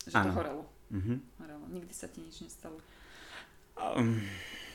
Že 0.07 0.15
ano. 0.15 0.25
to 0.25 0.31
horelo. 0.39 0.63
Uh-huh. 0.95 1.17
horelo. 1.43 1.65
Nikdy 1.69 1.95
sa 1.95 2.07
ti 2.07 2.23
nič 2.23 2.47
nestalo. 2.47 2.79
Um, 3.75 4.23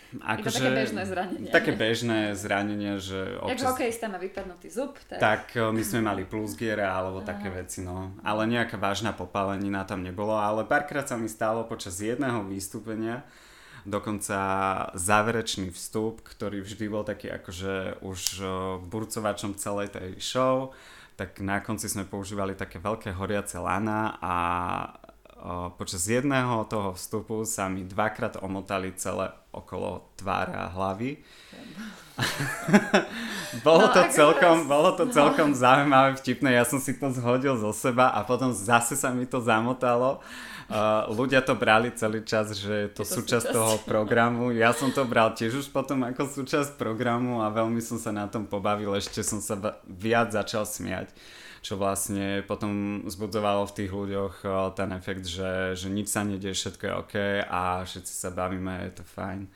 Iba 0.10 0.42
také 0.42 0.74
bežné 0.74 1.02
zranenie. 1.06 1.50
Také 1.54 1.72
nie? 1.72 1.78
bežné 1.78 2.20
zranenie, 2.34 2.94
že 2.98 3.38
občas... 3.38 3.62
Jak 3.62 3.78
hokejista 3.78 4.06
má 4.10 4.18
vypadnutý 4.18 4.68
zub. 4.74 4.98
Tak, 5.06 5.22
tak 5.22 5.44
e, 5.54 5.70
my 5.70 5.84
sme 5.86 6.02
mali 6.02 6.26
plusgiere 6.26 6.82
alebo 6.82 7.22
Aha. 7.22 7.30
také 7.30 7.54
veci, 7.54 7.86
no. 7.86 8.18
Ale 8.26 8.50
nejaká 8.50 8.82
vážna 8.82 9.14
popálenina 9.14 9.86
tam 9.86 10.02
nebolo, 10.02 10.34
ale 10.34 10.66
párkrát 10.66 11.06
sa 11.06 11.14
mi 11.14 11.30
stalo 11.30 11.62
počas 11.70 12.02
jedného 12.02 12.42
vystúpenia, 12.50 13.22
dokonca 13.86 14.40
záverečný 14.96 15.72
vstup, 15.72 16.24
ktorý 16.24 16.64
vždy 16.64 16.86
bol 16.90 17.04
taký 17.08 17.32
akože 17.32 18.04
už 18.04 18.22
burcovačom 18.90 19.56
celej 19.56 19.96
tej 19.96 20.20
show, 20.20 20.72
tak 21.20 21.44
na 21.44 21.60
konci 21.60 21.92
sme 21.92 22.08
používali 22.08 22.56
také 22.56 22.80
veľké 22.80 23.12
horiace 23.12 23.60
lana 23.60 24.16
a 24.24 24.36
počas 25.80 26.06
jedného 26.06 26.68
toho 26.68 26.94
vstupu 26.94 27.48
sa 27.48 27.72
mi 27.72 27.88
dvakrát 27.88 28.40
omotali 28.44 28.92
celé 29.00 29.32
okolo 29.56 30.12
tvára 30.20 30.68
a 30.68 30.72
hlavy. 30.74 31.20
bolo, 33.66 33.88
no, 33.88 33.94
to 33.96 34.02
celkom, 34.12 34.68
bolo 34.68 34.92
to 35.00 35.08
celkom 35.08 35.56
zaujímavé, 35.56 36.20
vtipné. 36.20 36.60
Ja 36.60 36.68
som 36.68 36.84
si 36.84 37.00
to 37.00 37.08
zhodil 37.16 37.56
zo 37.56 37.72
seba 37.72 38.12
a 38.12 38.28
potom 38.28 38.52
zase 38.52 39.00
sa 39.00 39.10
mi 39.16 39.24
to 39.24 39.40
zamotalo 39.40 40.20
Uh, 40.70 41.10
ľudia 41.10 41.42
to 41.42 41.58
brali 41.58 41.90
celý 41.98 42.22
čas, 42.22 42.54
že 42.54 42.70
je 42.86 42.90
to, 42.94 43.02
je 43.02 43.10
to 43.10 43.18
súčasť, 43.18 43.50
súčasť 43.50 43.58
toho 43.58 43.82
programu. 43.90 44.54
Ja 44.62 44.70
som 44.70 44.94
to 44.94 45.02
bral 45.02 45.34
tiež 45.34 45.66
už 45.66 45.74
potom 45.74 46.06
ako 46.06 46.30
súčasť 46.30 46.78
programu 46.78 47.42
a 47.42 47.50
veľmi 47.50 47.82
som 47.82 47.98
sa 47.98 48.14
na 48.14 48.30
tom 48.30 48.46
pobavil. 48.46 48.94
Ešte 48.94 49.26
som 49.26 49.42
sa 49.42 49.58
viac 49.90 50.30
začal 50.30 50.70
smiať 50.70 51.10
čo 51.60 51.76
vlastne 51.76 52.42
potom 52.48 53.04
zbudzovalo 53.08 53.68
v 53.68 53.76
tých 53.76 53.92
ľuďoch 53.92 54.36
ten 54.76 54.90
efekt, 54.96 55.28
že, 55.28 55.76
že 55.76 55.88
nič 55.92 56.08
sa 56.08 56.24
nedie, 56.24 56.56
všetko 56.56 56.84
je 56.84 56.94
OK 57.04 57.16
a 57.46 57.84
všetci 57.84 58.14
sa 58.16 58.30
bavíme, 58.32 58.90
je 58.90 58.94
to 59.00 59.04
fajn. 59.04 59.48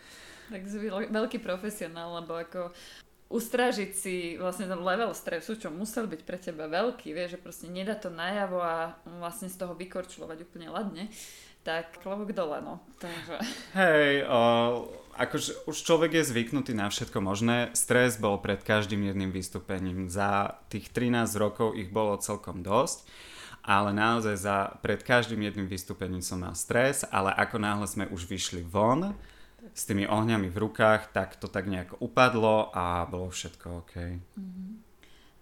Tak 0.52 0.62
si 0.68 0.78
veľký 0.90 1.40
profesionál, 1.40 2.20
lebo 2.20 2.36
ako 2.36 2.76
ustrážiť 3.34 3.92
si 3.98 4.16
vlastne 4.38 4.70
ten 4.70 4.78
level 4.78 5.10
stresu, 5.18 5.58
čo 5.58 5.74
musel 5.74 6.06
byť 6.06 6.22
pre 6.22 6.38
teba 6.38 6.70
veľký, 6.70 7.18
vieš, 7.18 7.36
že 7.36 7.42
proste 7.42 7.68
nedá 7.72 7.98
to 7.98 8.14
najavo 8.14 8.62
a 8.62 8.94
vlastne 9.18 9.50
z 9.50 9.58
toho 9.58 9.74
vykorčulovať 9.74 10.46
úplne 10.46 10.70
ladne, 10.70 11.10
tak 11.64 12.04
klobúk 12.04 12.36
dole, 12.36 12.60
no. 12.60 12.84
Takže... 13.00 13.40
Hej, 13.80 14.28
o, 14.28 14.40
akože 15.16 15.66
už 15.66 15.78
človek 15.80 16.20
je 16.20 16.30
zvyknutý 16.30 16.76
na 16.76 16.92
všetko 16.92 17.24
možné. 17.24 17.72
Stres 17.72 18.20
bol 18.20 18.38
pred 18.44 18.60
každým 18.60 19.08
jedným 19.08 19.32
vystúpením. 19.32 20.12
Za 20.12 20.60
tých 20.68 20.92
13 20.92 21.26
rokov 21.40 21.80
ich 21.80 21.90
bolo 21.90 22.20
celkom 22.20 22.62
dosť 22.62 23.08
ale 23.64 23.96
naozaj 23.96 24.36
za, 24.36 24.76
pred 24.84 25.00
každým 25.00 25.40
jedným 25.40 25.72
vystúpením 25.72 26.20
som 26.20 26.44
mal 26.44 26.52
stres, 26.52 27.08
ale 27.08 27.32
ako 27.32 27.56
náhle 27.64 27.88
sme 27.88 28.12
už 28.12 28.28
vyšli 28.28 28.60
von, 28.60 29.16
s 29.72 29.88
tými 29.88 30.04
ohňami 30.04 30.52
v 30.52 30.58
rukách, 30.68 31.16
tak 31.16 31.40
to 31.40 31.48
tak 31.48 31.72
nejak 31.72 31.96
upadlo 32.04 32.68
a 32.76 33.08
bolo 33.08 33.32
všetko 33.32 33.88
OK. 33.88 33.96
Mm-hmm. 34.36 34.93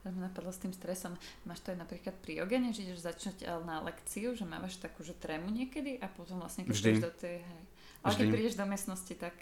To 0.01 0.10
ma 0.10 0.27
napadlo 0.27 0.50
s 0.50 0.58
tým 0.58 0.74
stresom. 0.74 1.13
Máš 1.46 1.62
to 1.62 1.74
aj 1.74 1.86
napríklad 1.86 2.17
pri 2.25 2.41
jogene, 2.41 2.74
že 2.74 2.89
ideš 2.89 3.05
začať 3.05 3.46
na 3.62 3.86
lekciu, 3.86 4.34
že 4.34 4.50
máš 4.50 4.81
takú, 4.81 5.05
že 5.05 5.13
trému 5.13 5.53
niekedy 5.53 6.01
a 6.01 6.10
potom 6.10 6.41
vlastne 6.41 6.65
keď 6.65 6.74
Vždy. 6.74 6.91
do 7.05 7.12
tej... 7.13 7.38
Hej. 7.46 7.62
Ale 8.01 8.17
keď 8.17 8.27
prídeš 8.34 8.55
do 8.58 8.65
miestnosti, 8.65 9.13
tak... 9.13 9.38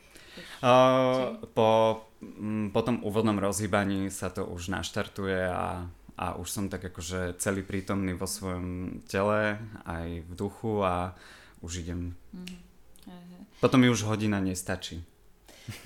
Uh, 0.59 1.39
po, 1.55 2.03
m, 2.19 2.75
po 2.75 2.81
tom 2.83 2.99
úvodnom 3.07 3.39
rozhýbaní 3.39 4.11
sa 4.11 4.27
to 4.27 4.43
už 4.43 4.67
naštartuje 4.67 5.47
a, 5.47 5.87
a 6.19 6.25
už 6.35 6.47
som 6.51 6.65
tak 6.67 6.91
akože 6.91 7.39
celý 7.39 7.63
prítomný 7.63 8.11
vo 8.19 8.27
svojom 8.27 8.99
tele, 9.07 9.63
aj 9.87 10.27
v 10.27 10.31
duchu 10.35 10.83
a 10.83 11.15
už 11.63 11.87
idem. 11.87 12.19
Mm-hmm. 12.35 12.67
Potom 13.63 13.79
mi 13.79 13.87
už 13.87 14.07
hodina 14.07 14.43
nestačí. 14.43 15.03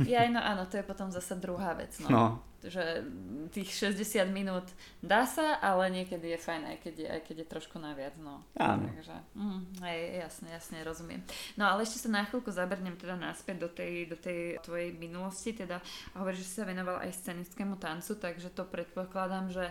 Ja, 0.03 0.25
no 0.29 0.39
áno, 0.39 0.65
to 0.65 0.79
je 0.79 0.85
potom 0.85 1.11
zase 1.11 1.35
druhá 1.39 1.73
vec. 1.73 1.95
No. 2.03 2.09
no. 2.09 2.25
Že 2.63 3.03
tých 3.51 3.75
60 3.75 4.23
minút 4.31 4.63
dá 5.03 5.27
sa, 5.27 5.59
ale 5.59 5.91
niekedy 5.91 6.31
je 6.31 6.39
fajn, 6.39 6.63
aj 6.63 6.77
keď 6.79 6.93
je, 6.95 7.07
aj 7.11 7.21
keď 7.27 7.35
je 7.43 7.47
trošku 7.51 7.75
naviac. 7.75 8.15
No. 8.23 8.39
Áno. 8.55 8.87
Takže, 8.87 9.15
mm, 9.35 9.61
aj, 9.83 9.97
jasne, 10.23 10.47
jasne, 10.55 10.77
rozumiem. 10.87 11.21
No 11.59 11.67
ale 11.67 11.83
ešte 11.83 11.99
sa 11.99 12.09
na 12.09 12.23
chvíľku 12.23 12.55
zabernem 12.55 12.95
teda 12.95 13.19
naspäť 13.19 13.67
do 13.67 13.69
tej, 13.69 14.07
do 14.07 14.15
tej 14.15 14.63
tvojej 14.63 14.95
minulosti. 14.95 15.51
Teda 15.51 15.83
hovoríš, 16.15 16.43
že 16.43 16.47
si 16.47 16.55
sa 16.59 16.69
venoval 16.69 17.03
aj 17.03 17.11
scenickému 17.19 17.75
tancu, 17.75 18.15
takže 18.15 18.47
to 18.55 18.63
predpokladám, 18.63 19.51
že 19.51 19.67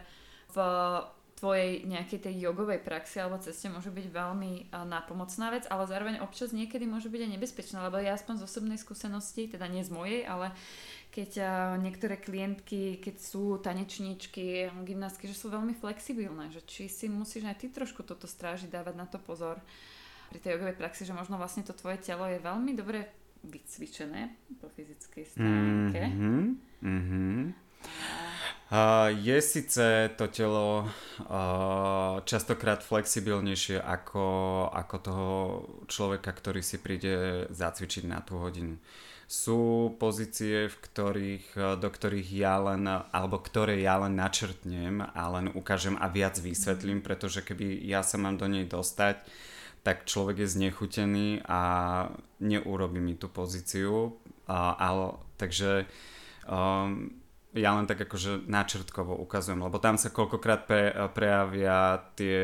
v 0.52 0.58
tvojej 1.42 1.82
nejakej 1.90 2.30
tej 2.30 2.34
jogovej 2.38 2.78
praxi 2.86 3.18
alebo 3.18 3.42
ceste 3.42 3.66
môže 3.66 3.90
byť 3.90 4.14
veľmi 4.14 4.70
nápomocná 4.70 5.50
vec, 5.50 5.66
ale 5.66 5.90
zároveň 5.90 6.22
občas 6.22 6.54
niekedy 6.54 6.86
môže 6.86 7.10
byť 7.10 7.18
aj 7.18 7.32
nebezpečná, 7.34 7.82
lebo 7.82 7.98
ja 7.98 8.14
aspoň 8.14 8.38
z 8.38 8.46
osobnej 8.46 8.78
skúsenosti, 8.78 9.50
teda 9.50 9.66
nie 9.66 9.82
z 9.82 9.90
mojej, 9.90 10.22
ale 10.22 10.54
keď 11.10 11.42
niektoré 11.82 12.22
klientky, 12.22 13.02
keď 13.02 13.18
sú 13.18 13.58
tanečníčky, 13.58 14.70
gymnastky, 14.86 15.26
že 15.26 15.34
sú 15.34 15.50
veľmi 15.50 15.74
flexibilné, 15.74 16.54
že 16.54 16.62
či 16.62 16.86
si 16.86 17.10
musíš 17.10 17.50
aj 17.50 17.58
ty 17.58 17.66
trošku 17.74 18.06
toto 18.06 18.30
strážiť, 18.30 18.70
dávať 18.70 18.94
na 18.94 19.10
to 19.10 19.18
pozor 19.18 19.58
pri 20.30 20.38
tej 20.38 20.56
jogovej 20.56 20.78
praxi, 20.78 21.02
že 21.02 21.12
možno 21.12 21.42
vlastne 21.42 21.66
to 21.66 21.74
tvoje 21.74 21.98
telo 21.98 22.24
je 22.30 22.38
veľmi 22.38 22.72
dobre 22.78 23.10
vycvičené 23.42 24.30
po 24.62 24.70
fyzickej 24.70 25.24
stránke. 25.26 26.00
Mm-hmm. 26.06 26.46
Mm-hmm. 26.86 27.38
Je 29.12 29.38
síce 29.42 30.10
to 30.16 30.26
telo 30.32 30.88
častokrát 32.24 32.80
flexibilnejšie 32.80 33.76
ako, 33.76 34.24
ako 34.72 34.96
toho 34.96 35.30
človeka, 35.92 36.32
ktorý 36.32 36.64
si 36.64 36.80
príde 36.80 37.46
zacvičiť 37.52 38.08
na 38.08 38.24
tú 38.24 38.40
hodinu. 38.40 38.80
Sú 39.28 39.92
pozície, 39.96 40.68
v 40.68 40.76
ktorých, 40.76 41.76
do 41.80 41.88
ktorých 41.88 42.28
ja 42.32 42.60
len, 42.60 42.84
alebo 42.88 43.40
ktoré 43.40 43.80
ja 43.80 43.96
len 44.00 44.16
načrtnem 44.16 45.00
a 45.00 45.22
len 45.32 45.48
ukážem 45.52 45.96
a 45.96 46.08
viac 46.12 46.36
vysvetlím, 46.36 47.00
pretože 47.00 47.40
keby 47.40 47.80
ja 47.84 48.04
sa 48.04 48.20
mám 48.20 48.36
do 48.36 48.44
nej 48.44 48.68
dostať, 48.68 49.24
tak 49.82 50.04
človek 50.04 50.44
je 50.44 50.52
znechutený 50.52 51.44
a 51.48 51.60
neurobi 52.44 53.00
mi 53.00 53.16
tú 53.16 53.32
pozíciu. 53.32 54.16
Uh, 54.42 54.74
ale, 54.76 55.16
takže 55.40 55.86
um, 56.44 57.21
ja 57.52 57.76
len 57.76 57.84
tak 57.84 58.00
akože 58.08 58.48
načrtkovo 58.48 59.12
ukazujem, 59.20 59.60
lebo 59.60 59.76
tam 59.76 60.00
sa 60.00 60.08
koľkokrát 60.08 60.64
pre, 60.64 60.96
prejavia 61.12 62.00
tie 62.16 62.40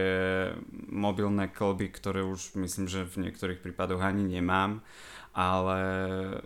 mobilné 0.93 1.49
klby, 1.49 1.89
ktoré 1.89 2.21
už 2.21 2.57
myslím, 2.61 2.93
že 2.93 3.09
v 3.09 3.29
niektorých 3.29 3.65
prípadoch 3.65 4.05
ani 4.05 4.25
nemám, 4.25 4.85
ale 5.33 5.81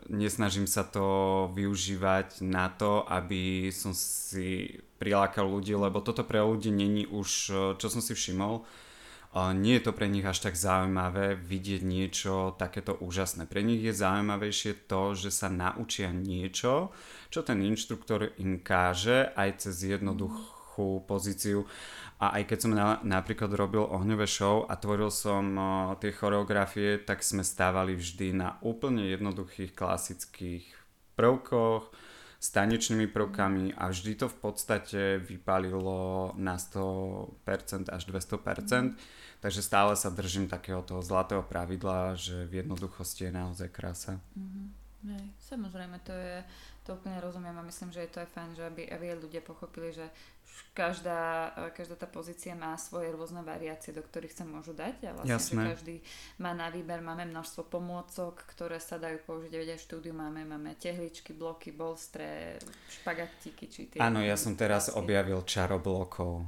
nesnažím 0.06 0.70
sa 0.70 0.86
to 0.86 1.48
využívať 1.58 2.46
na 2.46 2.70
to, 2.70 3.02
aby 3.10 3.74
som 3.74 3.90
si 3.96 4.78
prilákal 5.02 5.50
ľudí, 5.50 5.74
lebo 5.74 5.98
toto 5.98 6.22
pre 6.22 6.38
ľudí 6.38 6.70
není 6.70 7.02
už, 7.10 7.28
čo 7.82 7.86
som 7.90 7.98
si 7.98 8.14
všimol, 8.14 8.62
nie 9.32 9.80
je 9.80 9.88
to 9.88 9.96
pre 9.96 10.12
nich 10.12 10.28
až 10.28 10.44
tak 10.44 10.60
zaujímavé 10.60 11.40
vidieť 11.40 11.80
niečo 11.80 12.52
takéto 12.60 12.92
úžasné. 13.00 13.48
Pre 13.48 13.64
nich 13.64 13.80
je 13.80 13.96
zaujímavejšie 13.96 14.84
to, 14.84 15.16
že 15.16 15.32
sa 15.32 15.48
naučia 15.48 16.12
niečo, 16.12 16.92
čo 17.32 17.40
ten 17.40 17.64
inštruktor 17.64 18.36
im 18.36 18.60
káže 18.60 19.32
aj 19.32 19.64
cez 19.64 19.96
jednoduchú 19.96 21.08
pozíciu. 21.08 21.64
A 22.20 22.38
aj 22.38 22.42
keď 22.44 22.58
som 22.60 22.72
na, 22.76 23.00
napríklad 23.00 23.50
robil 23.56 23.88
ohňové 23.88 24.28
show 24.28 24.68
a 24.68 24.76
tvoril 24.76 25.08
som 25.08 25.44
uh, 25.56 25.66
tie 25.96 26.12
choreografie, 26.12 27.00
tak 27.00 27.24
sme 27.24 27.40
stávali 27.40 27.96
vždy 27.96 28.36
na 28.36 28.60
úplne 28.60 29.10
jednoduchých 29.16 29.72
klasických 29.72 30.68
prvkoch, 31.16 31.88
s 32.42 32.50
tanečnými 32.50 33.06
prvkami 33.06 33.78
a 33.78 33.94
vždy 33.94 34.18
to 34.18 34.26
v 34.26 34.36
podstate 34.42 35.22
vypalilo 35.22 36.34
na 36.34 36.58
100% 36.58 37.86
až 37.86 38.02
200%. 38.10 38.98
Takže 39.42 39.58
stále 39.58 39.98
sa 39.98 40.06
držím 40.06 40.46
takého 40.46 40.86
toho 40.86 41.02
zlatého 41.02 41.42
pravidla, 41.42 42.14
že 42.14 42.46
v 42.46 42.62
jednoduchosti 42.62 43.26
je 43.26 43.32
naozaj 43.34 43.68
krása. 43.74 44.22
Mm-hmm. 44.38 44.66
Hej, 45.02 45.26
samozrejme, 45.50 45.98
to 46.06 46.14
je, 46.14 46.46
to 46.86 46.94
úplne 46.94 47.18
rozumiem 47.18 47.58
a 47.58 47.66
myslím, 47.66 47.90
že 47.90 48.06
je 48.06 48.10
to 48.14 48.22
aj 48.22 48.28
fajn, 48.38 48.50
že 48.54 48.62
aby, 48.62 48.86
aby 48.86 49.18
ľudia 49.18 49.42
pochopili, 49.42 49.90
že 49.90 50.06
každá, 50.70 51.50
každá 51.74 51.98
tá 51.98 52.06
pozícia 52.06 52.54
má 52.54 52.78
svoje 52.78 53.10
rôzne 53.10 53.42
variácie, 53.42 53.90
do 53.90 53.98
ktorých 53.98 54.30
sa 54.30 54.46
môžu 54.46 54.78
dať 54.78 55.10
a 55.10 55.18
vlastne, 55.18 55.34
Jasné. 55.34 55.58
že 55.58 55.70
každý 55.74 55.96
má 56.38 56.54
na 56.54 56.70
výber, 56.70 57.02
máme 57.02 57.26
množstvo 57.26 57.66
pomôcok, 57.66 58.46
ktoré 58.46 58.78
sa 58.78 58.94
dajú 59.02 59.26
použiť, 59.26 59.50
vedia 59.50 59.74
v 59.74 59.84
štúdiu 59.90 60.14
máme, 60.14 60.46
máme 60.46 60.78
tehličky, 60.78 61.34
bloky, 61.34 61.74
bolstre, 61.74 62.62
špagatiky, 63.02 63.64
či 63.66 63.80
tie... 63.90 63.98
Áno, 63.98 64.22
ja 64.22 64.38
som 64.38 64.54
teraz 64.54 64.86
objavil 64.94 65.42
čaroblokov. 65.42 66.46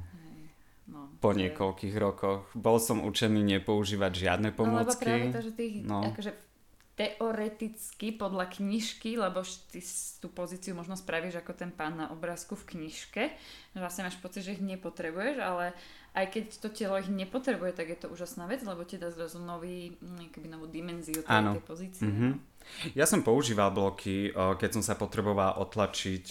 No, 0.85 1.09
po 1.17 1.33
že... 1.33 1.49
niekoľkých 1.49 1.95
rokoch. 1.97 2.45
Bol 2.53 2.77
som 2.77 3.01
učený 3.01 3.41
nepoužívať 3.57 4.11
žiadne 4.13 4.53
pomôcky. 4.53 4.77
No 4.77 4.85
lebo 4.85 4.93
práve 5.01 5.25
to, 5.33 5.41
že 5.41 5.51
tých, 5.57 5.75
no. 5.81 6.05
akože 6.05 6.31
teoreticky 6.95 8.15
podľa 8.15 8.47
knižky, 8.55 9.19
lebo 9.19 9.43
ty 9.43 9.83
tú 10.23 10.31
pozíciu 10.31 10.71
možno 10.71 10.95
spravíš 10.95 11.43
ako 11.43 11.51
ten 11.51 11.67
pán 11.67 11.99
na 11.99 12.07
obrázku 12.07 12.55
v 12.55 12.71
knižke, 12.71 13.23
že 13.75 13.77
vlastne 13.83 14.07
máš 14.07 14.15
pocit, 14.23 14.47
že 14.47 14.55
ich 14.55 14.63
nepotrebuješ, 14.63 15.43
ale 15.43 15.75
aj 16.15 16.25
keď 16.31 16.43
to 16.55 16.71
telo 16.71 16.95
ich 16.95 17.11
nepotrebuje, 17.11 17.75
tak 17.75 17.91
je 17.91 17.99
to 17.99 18.07
úžasná 18.07 18.47
vec, 18.47 18.63
lebo 18.63 18.87
ti 18.87 18.95
dá 18.95 19.11
zrazu 19.11 19.43
nový, 19.43 19.99
keby 20.31 20.47
novú 20.47 20.71
dimenziu 20.71 21.19
tej, 21.19 21.59
tej 21.59 21.65
pozície. 21.67 22.07
Mm-hmm. 22.07 22.33
Ja 22.95 23.03
som 23.03 23.27
používal 23.27 23.75
bloky, 23.75 24.31
keď 24.31 24.79
som 24.79 24.83
sa 24.85 24.95
potreboval 24.95 25.59
otlačiť, 25.67 26.25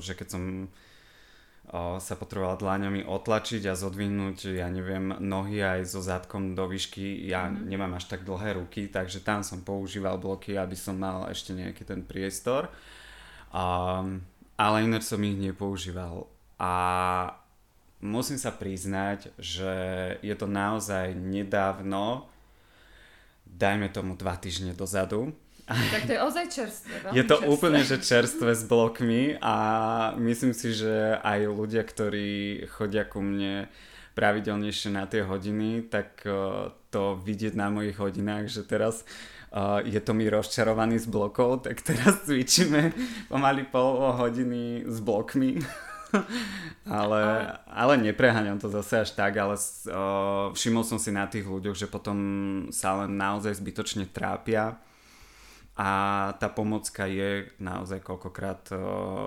že 0.00 0.12
keď 0.16 0.28
som 0.32 0.72
sa 1.72 2.14
potrebovala 2.14 2.60
dláňami 2.60 3.02
otlačiť 3.08 3.66
a 3.66 3.74
zodvihnúť, 3.74 4.54
ja 4.54 4.70
neviem, 4.70 5.16
nohy 5.18 5.58
aj 5.58 5.90
so 5.90 5.98
zadkom 5.98 6.54
do 6.54 6.70
výšky. 6.70 7.26
Ja 7.26 7.50
mm-hmm. 7.50 7.66
nemám 7.66 7.92
až 7.98 8.06
tak 8.06 8.22
dlhé 8.22 8.62
ruky, 8.62 8.86
takže 8.86 9.24
tam 9.24 9.42
som 9.42 9.64
používal 9.66 10.20
bloky, 10.20 10.54
aby 10.54 10.78
som 10.78 10.94
mal 10.94 11.26
ešte 11.32 11.50
nejaký 11.50 11.82
ten 11.82 12.06
priestor. 12.06 12.70
Um, 13.50 14.22
ale 14.54 14.86
ináč 14.86 15.10
som 15.10 15.18
ich 15.24 15.34
nepoužíval. 15.34 16.30
A 16.62 16.72
musím 17.98 18.38
sa 18.38 18.54
priznať, 18.54 19.34
že 19.40 19.72
je 20.22 20.34
to 20.38 20.46
naozaj 20.46 21.16
nedávno, 21.16 22.30
dajme 23.48 23.90
tomu 23.90 24.14
dva 24.14 24.38
týždne 24.38 24.76
dozadu, 24.76 25.34
tak 25.64 26.02
to 26.04 26.12
je 26.12 26.20
ozaj 26.20 26.46
čerstvé. 26.52 26.94
Je 27.16 27.24
to 27.24 27.40
čerstvé. 27.40 27.48
úplne, 27.48 27.80
že 27.80 27.96
čerstvé 27.96 28.52
s 28.52 28.64
blokmi 28.68 29.40
a 29.40 29.56
myslím 30.20 30.52
si, 30.52 30.76
že 30.76 31.16
aj 31.24 31.40
ľudia, 31.48 31.82
ktorí 31.84 32.68
chodia 32.68 33.08
ku 33.08 33.24
mne 33.24 33.72
pravidelnejšie 34.14 34.94
na 34.94 35.08
tie 35.10 35.26
hodiny, 35.26 35.88
tak 35.90 36.22
uh, 36.28 36.70
to 36.92 37.18
vidieť 37.18 37.58
na 37.58 37.72
mojich 37.72 37.98
hodinách, 37.98 38.46
že 38.46 38.62
teraz 38.62 39.02
uh, 39.50 39.82
je 39.82 39.98
to 39.98 40.14
mi 40.14 40.30
rozčarovaný 40.30 41.02
z 41.02 41.10
blokov, 41.10 41.66
tak 41.66 41.82
teraz 41.82 42.22
cvičíme 42.22 42.94
pomaly 43.32 43.66
pol 43.66 44.14
hodiny 44.14 44.86
s 44.86 45.02
blokmi. 45.02 45.58
ale, 46.86 47.22
ale 47.66 47.94
nepreháňam 47.98 48.62
to 48.62 48.70
zase 48.70 49.02
až 49.02 49.10
tak, 49.18 49.34
ale 49.34 49.58
uh, 49.58 50.54
všimol 50.54 50.86
som 50.86 51.02
si 51.02 51.10
na 51.10 51.26
tých 51.26 51.42
ľuďoch, 51.42 51.74
že 51.74 51.90
potom 51.90 52.16
sa 52.70 53.02
len 53.02 53.18
naozaj 53.18 53.58
zbytočne 53.58 54.06
trápia 54.06 54.78
a 55.74 55.90
tá 56.38 56.48
pomocka 56.50 57.06
je 57.10 57.50
naozaj 57.58 57.98
koľkokrát 58.02 58.62
uh, 58.70 58.80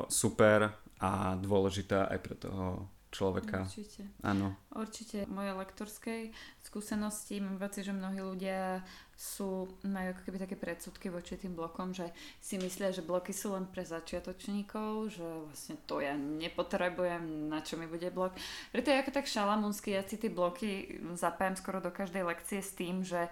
super 0.07 0.71
a 0.97 1.35
dôležitá 1.35 2.07
aj 2.07 2.19
pre 2.23 2.35
toho 2.39 2.87
človeka. 3.07 3.63
Určite. 3.65 4.03
Áno. 4.21 4.53
Určite. 4.75 5.17
Moje 5.31 5.55
lektorskej 5.55 6.31
skúsenosti 6.59 7.39
mám 7.39 7.57
pocit, 7.57 7.87
že 7.87 7.95
mnohí 7.95 8.19
ľudia 8.19 8.83
sú, 9.15 9.65
majú 9.87 10.13
ako 10.13 10.21
keby 10.27 10.37
také 10.37 10.55
predsudky 10.59 11.07
voči 11.09 11.39
tým 11.39 11.55
blokom, 11.57 11.95
že 11.95 12.11
si 12.43 12.59
myslia, 12.61 12.93
že 12.93 13.01
bloky 13.01 13.33
sú 13.33 13.55
len 13.55 13.65
pre 13.65 13.81
začiatočníkov, 13.87 15.17
že 15.17 15.23
vlastne 15.23 15.75
to 15.89 16.03
ja 16.03 16.13
nepotrebujem, 16.13 17.49
na 17.49 17.63
čo 17.63 17.79
mi 17.79 17.89
bude 17.89 18.11
blok. 18.13 18.37
Preto 18.69 18.91
je 18.93 19.01
ako 19.01 19.11
tak 19.15 19.25
šalamúnsky, 19.25 19.95
ja 19.97 20.05
si 20.05 20.19
tie 20.19 20.29
bloky 20.29 21.01
zapájam 21.17 21.57
skoro 21.57 21.81
do 21.81 21.89
každej 21.89 22.27
lekcie 22.27 22.59
s 22.61 22.75
tým, 22.77 23.01
že 23.01 23.31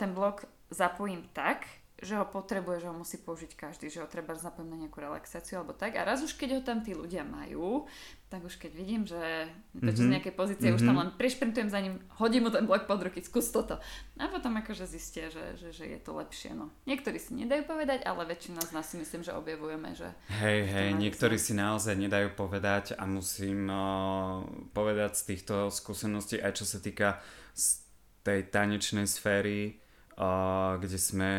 ten 0.00 0.10
blok 0.16 0.48
zapojím 0.72 1.22
tak, 1.36 1.68
že 2.02 2.18
ho 2.18 2.26
potrebuje, 2.26 2.82
že 2.82 2.90
ho 2.90 2.96
musí 2.98 3.16
použiť 3.22 3.54
každý, 3.54 3.86
že 3.86 4.02
ho 4.02 4.10
treba 4.10 4.34
zapojiť 4.34 4.68
na 4.68 4.76
nejakú 4.82 4.98
relaxáciu 4.98 5.62
alebo 5.62 5.70
tak. 5.70 5.94
A 5.94 6.02
raz 6.02 6.18
už 6.18 6.34
keď 6.34 6.58
ho 6.58 6.60
tam 6.66 6.82
tí 6.82 6.98
ľudia 6.98 7.22
majú, 7.22 7.86
tak 8.26 8.42
už 8.42 8.58
keď 8.58 8.72
vidím, 8.74 9.06
že 9.06 9.46
to 9.76 9.86
mm-hmm. 9.86 10.02
z 10.02 10.12
nejakej 10.18 10.34
pozície 10.34 10.66
mm-hmm. 10.66 10.82
už 10.82 10.88
tam 10.88 10.96
mhm. 10.98 11.02
len 11.06 11.10
prišprintujem 11.14 11.68
za 11.70 11.78
ním, 11.78 12.02
hodím 12.18 12.48
mu 12.48 12.50
ten 12.50 12.66
blok 12.66 12.90
pod 12.90 12.98
ruky, 13.06 13.22
skús 13.22 13.54
toto. 13.54 13.78
A 14.18 14.26
potom 14.26 14.56
akože 14.58 14.88
zistia, 14.88 15.30
že, 15.30 15.54
že, 15.54 15.70
že 15.70 15.84
je 15.86 15.98
to 16.02 16.16
lepšie. 16.16 16.56
No. 16.58 16.74
Niektorí 16.90 17.22
si 17.22 17.38
nedajú 17.38 17.62
povedať, 17.70 18.02
ale 18.02 18.26
väčšina 18.26 18.66
z 18.66 18.74
nás 18.74 18.88
si 18.88 18.98
myslím, 18.98 19.22
že 19.22 19.36
objavujeme, 19.36 19.94
že... 19.94 20.10
Hej, 20.42 20.64
hej, 20.64 20.88
niektorí 20.98 21.38
si 21.38 21.54
naozaj 21.54 21.94
nedajú 21.94 22.34
povedať 22.34 22.98
a 22.98 23.06
musím 23.06 23.70
uh, 23.70 24.42
povedať 24.74 25.22
z 25.22 25.22
týchto 25.36 25.70
skúseností, 25.70 26.42
aj 26.42 26.58
čo 26.58 26.64
sa 26.66 26.82
týka 26.82 27.22
z 27.52 27.84
tej 28.24 28.48
tanečnej 28.48 29.04
sféry, 29.04 29.81
kde 30.78 30.98
sme, 31.00 31.34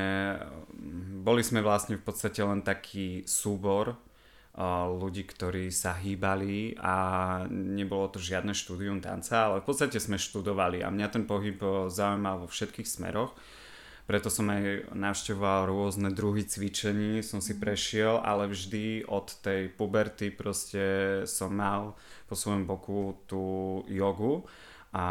boli 1.21 1.45
sme 1.45 1.61
vlastne 1.61 1.95
v 1.97 2.03
podstate 2.03 2.41
len 2.41 2.65
taký 2.65 3.21
súbor 3.29 3.95
ľudí, 4.93 5.25
ktorí 5.25 5.73
sa 5.73 5.97
hýbali 5.97 6.77
a 6.77 6.95
nebolo 7.49 8.09
to 8.13 8.21
žiadne 8.21 8.53
štúdium 8.53 9.01
tanca, 9.01 9.49
ale 9.49 9.65
v 9.65 9.67
podstate 9.69 9.97
sme 9.97 10.21
študovali 10.21 10.85
a 10.85 10.93
mňa 10.93 11.07
ten 11.09 11.25
pohyb 11.25 11.57
zaujímal 11.89 12.45
vo 12.45 12.47
všetkých 12.49 12.85
smeroch. 12.85 13.33
Preto 14.03 14.27
som 14.27 14.51
aj 14.51 14.91
navštevoval 14.91 15.71
rôzne 15.71 16.11
druhy 16.11 16.43
cvičení, 16.43 17.23
som 17.23 17.39
si 17.39 17.55
prešiel, 17.55 18.19
ale 18.19 18.51
vždy 18.51 19.07
od 19.07 19.31
tej 19.39 19.71
puberty 19.71 20.27
proste 20.27 20.83
som 21.23 21.55
mal 21.55 21.95
po 22.27 22.35
svojom 22.35 22.67
boku 22.67 23.15
tú 23.25 23.43
jogu 23.87 24.43
a 24.91 25.05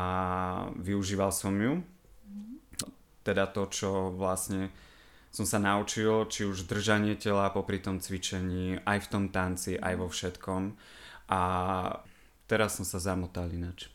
využíval 0.76 1.32
som 1.32 1.56
ju 1.56 1.80
teda 3.22 3.50
to, 3.50 3.66
čo 3.70 4.10
vlastne 4.14 4.70
som 5.32 5.48
sa 5.48 5.56
naučil, 5.56 6.28
či 6.28 6.44
už 6.44 6.68
držanie 6.68 7.16
tela 7.16 7.48
popri 7.48 7.80
tom 7.80 7.96
cvičení, 7.96 8.84
aj 8.84 8.98
v 9.00 9.10
tom 9.10 9.24
tanci, 9.32 9.80
aj 9.80 9.94
vo 9.96 10.12
všetkom. 10.12 10.76
A 11.32 11.40
teraz 12.44 12.76
som 12.76 12.84
sa 12.84 13.00
zamotal 13.00 13.48
inač. 13.48 13.88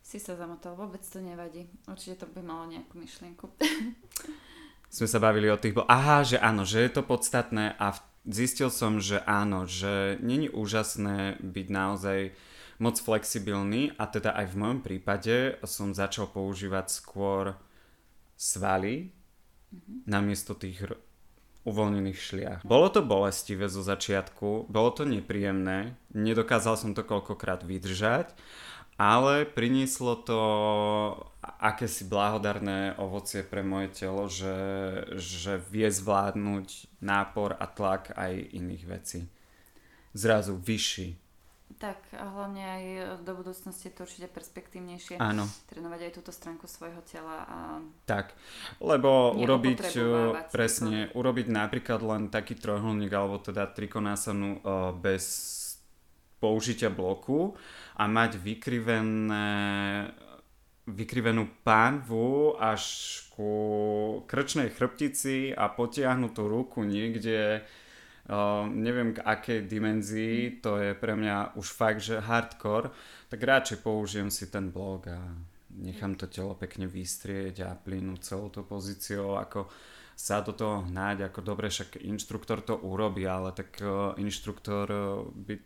Si 0.00 0.16
sa 0.16 0.34
zamotal, 0.34 0.74
vôbec 0.74 1.04
to 1.04 1.20
nevadí. 1.20 1.68
Určite 1.84 2.24
to 2.24 2.26
by 2.32 2.40
malo 2.40 2.64
nejakú 2.66 2.96
myšlienku. 2.96 3.46
Sme 4.96 5.06
sa 5.06 5.22
bavili 5.22 5.46
o 5.52 5.60
tých... 5.60 5.76
Aha, 5.86 6.26
že 6.26 6.40
áno, 6.40 6.66
že 6.66 6.82
je 6.82 6.90
to 6.90 7.06
podstatné 7.06 7.78
a 7.78 7.94
zistil 8.26 8.74
som, 8.74 8.98
že 8.98 9.22
áno, 9.22 9.68
že 9.70 10.18
není 10.18 10.50
úžasné 10.50 11.38
byť 11.38 11.66
naozaj 11.70 12.18
moc 12.80 12.96
flexibilný 12.96 13.92
a 14.00 14.08
teda 14.08 14.32
aj 14.34 14.46
v 14.50 14.58
mojom 14.58 14.80
prípade 14.80 15.60
som 15.68 15.92
začal 15.92 16.26
používať 16.26 16.90
skôr 16.90 17.54
svaly 18.40 19.12
mm-hmm. 19.12 20.08
namiesto 20.08 20.56
tých 20.56 20.80
r- 20.88 20.96
uvoľnených 21.68 22.16
šliach. 22.16 22.60
Bolo 22.64 22.88
to 22.88 23.04
bolestivé 23.04 23.68
zo 23.68 23.84
začiatku, 23.84 24.72
bolo 24.72 24.90
to 24.96 25.04
nepríjemné, 25.04 25.92
nedokázal 26.16 26.80
som 26.80 26.96
to 26.96 27.04
koľkokrát 27.04 27.60
vydržať, 27.68 28.32
ale 28.96 29.44
prinieslo 29.44 30.16
to 30.16 30.40
akési 31.40 32.08
blahodarné 32.08 32.96
ovocie 32.96 33.44
pre 33.44 33.60
moje 33.60 33.92
telo, 33.92 34.28
že, 34.28 34.56
že 35.20 35.60
vie 35.72 35.88
zvládnuť 35.88 37.00
nápor 37.04 37.56
a 37.60 37.68
tlak 37.68 38.16
aj 38.16 38.32
iných 38.56 38.84
vecí. 38.88 39.20
zrazu 40.14 40.56
vyšší. 40.56 41.16
Tak 41.78 42.02
a 42.18 42.26
hlavne 42.34 42.64
aj 42.64 42.84
do 43.22 43.32
budúcnosti 43.38 43.88
je 43.88 43.94
to 43.94 44.02
určite 44.02 44.26
perspektívnejšie 44.34 45.22
Áno. 45.22 45.46
trénovať 45.70 46.10
aj 46.10 46.12
túto 46.18 46.34
stránku 46.34 46.66
svojho 46.66 46.98
tela 47.06 47.46
a 47.46 47.58
Tak, 48.10 48.34
lebo 48.82 49.38
urobiť, 49.38 49.78
si 49.86 50.02
presne, 50.50 51.14
urobiť 51.14 51.46
napríklad 51.46 52.00
len 52.02 52.22
taký 52.26 52.58
trojuholník 52.58 53.12
alebo 53.14 53.38
teda 53.38 53.70
trikonásanu 53.70 54.60
uh, 54.60 54.90
bez 54.96 55.24
použitia 56.40 56.90
bloku 56.90 57.54
a 58.00 58.08
mať 58.08 58.40
vykrivené 58.40 59.46
vykrivenú 60.90 61.46
pánvu 61.62 62.58
až 62.58 62.82
ku 63.30 63.52
krčnej 64.26 64.74
chrbtici 64.74 65.54
a 65.54 65.70
potiahnutú 65.70 66.50
ruku 66.50 66.82
niekde 66.82 67.62
uh, 68.28 68.68
neviem 68.68 69.16
k 69.16 69.24
akej 69.24 69.64
dimenzii, 69.64 70.60
to 70.60 70.76
je 70.76 70.92
pre 70.92 71.16
mňa 71.16 71.56
už 71.56 71.66
fakt, 71.72 72.04
že 72.04 72.20
hardcore, 72.20 72.92
tak 73.32 73.40
radšej 73.40 73.80
použijem 73.80 74.28
si 74.28 74.50
ten 74.52 74.68
blok 74.68 75.08
a 75.08 75.18
nechám 75.78 76.18
to 76.18 76.26
telo 76.26 76.58
pekne 76.58 76.90
vystrieť 76.90 77.64
a 77.64 77.78
plynúť 77.78 78.20
celou 78.20 78.50
to 78.50 78.66
pozíciou, 78.66 79.38
ako 79.38 79.70
sa 80.18 80.44
do 80.44 80.52
toho 80.52 80.84
hnať, 80.84 81.32
ako 81.32 81.40
dobre, 81.40 81.72
však 81.72 82.04
inštruktor 82.04 82.60
to 82.60 82.76
urobí, 82.76 83.24
ale 83.24 83.56
tak 83.56 83.80
uh, 83.80 84.12
inštruktor 84.20 84.86
uh, 84.90 85.24
by 85.32 85.56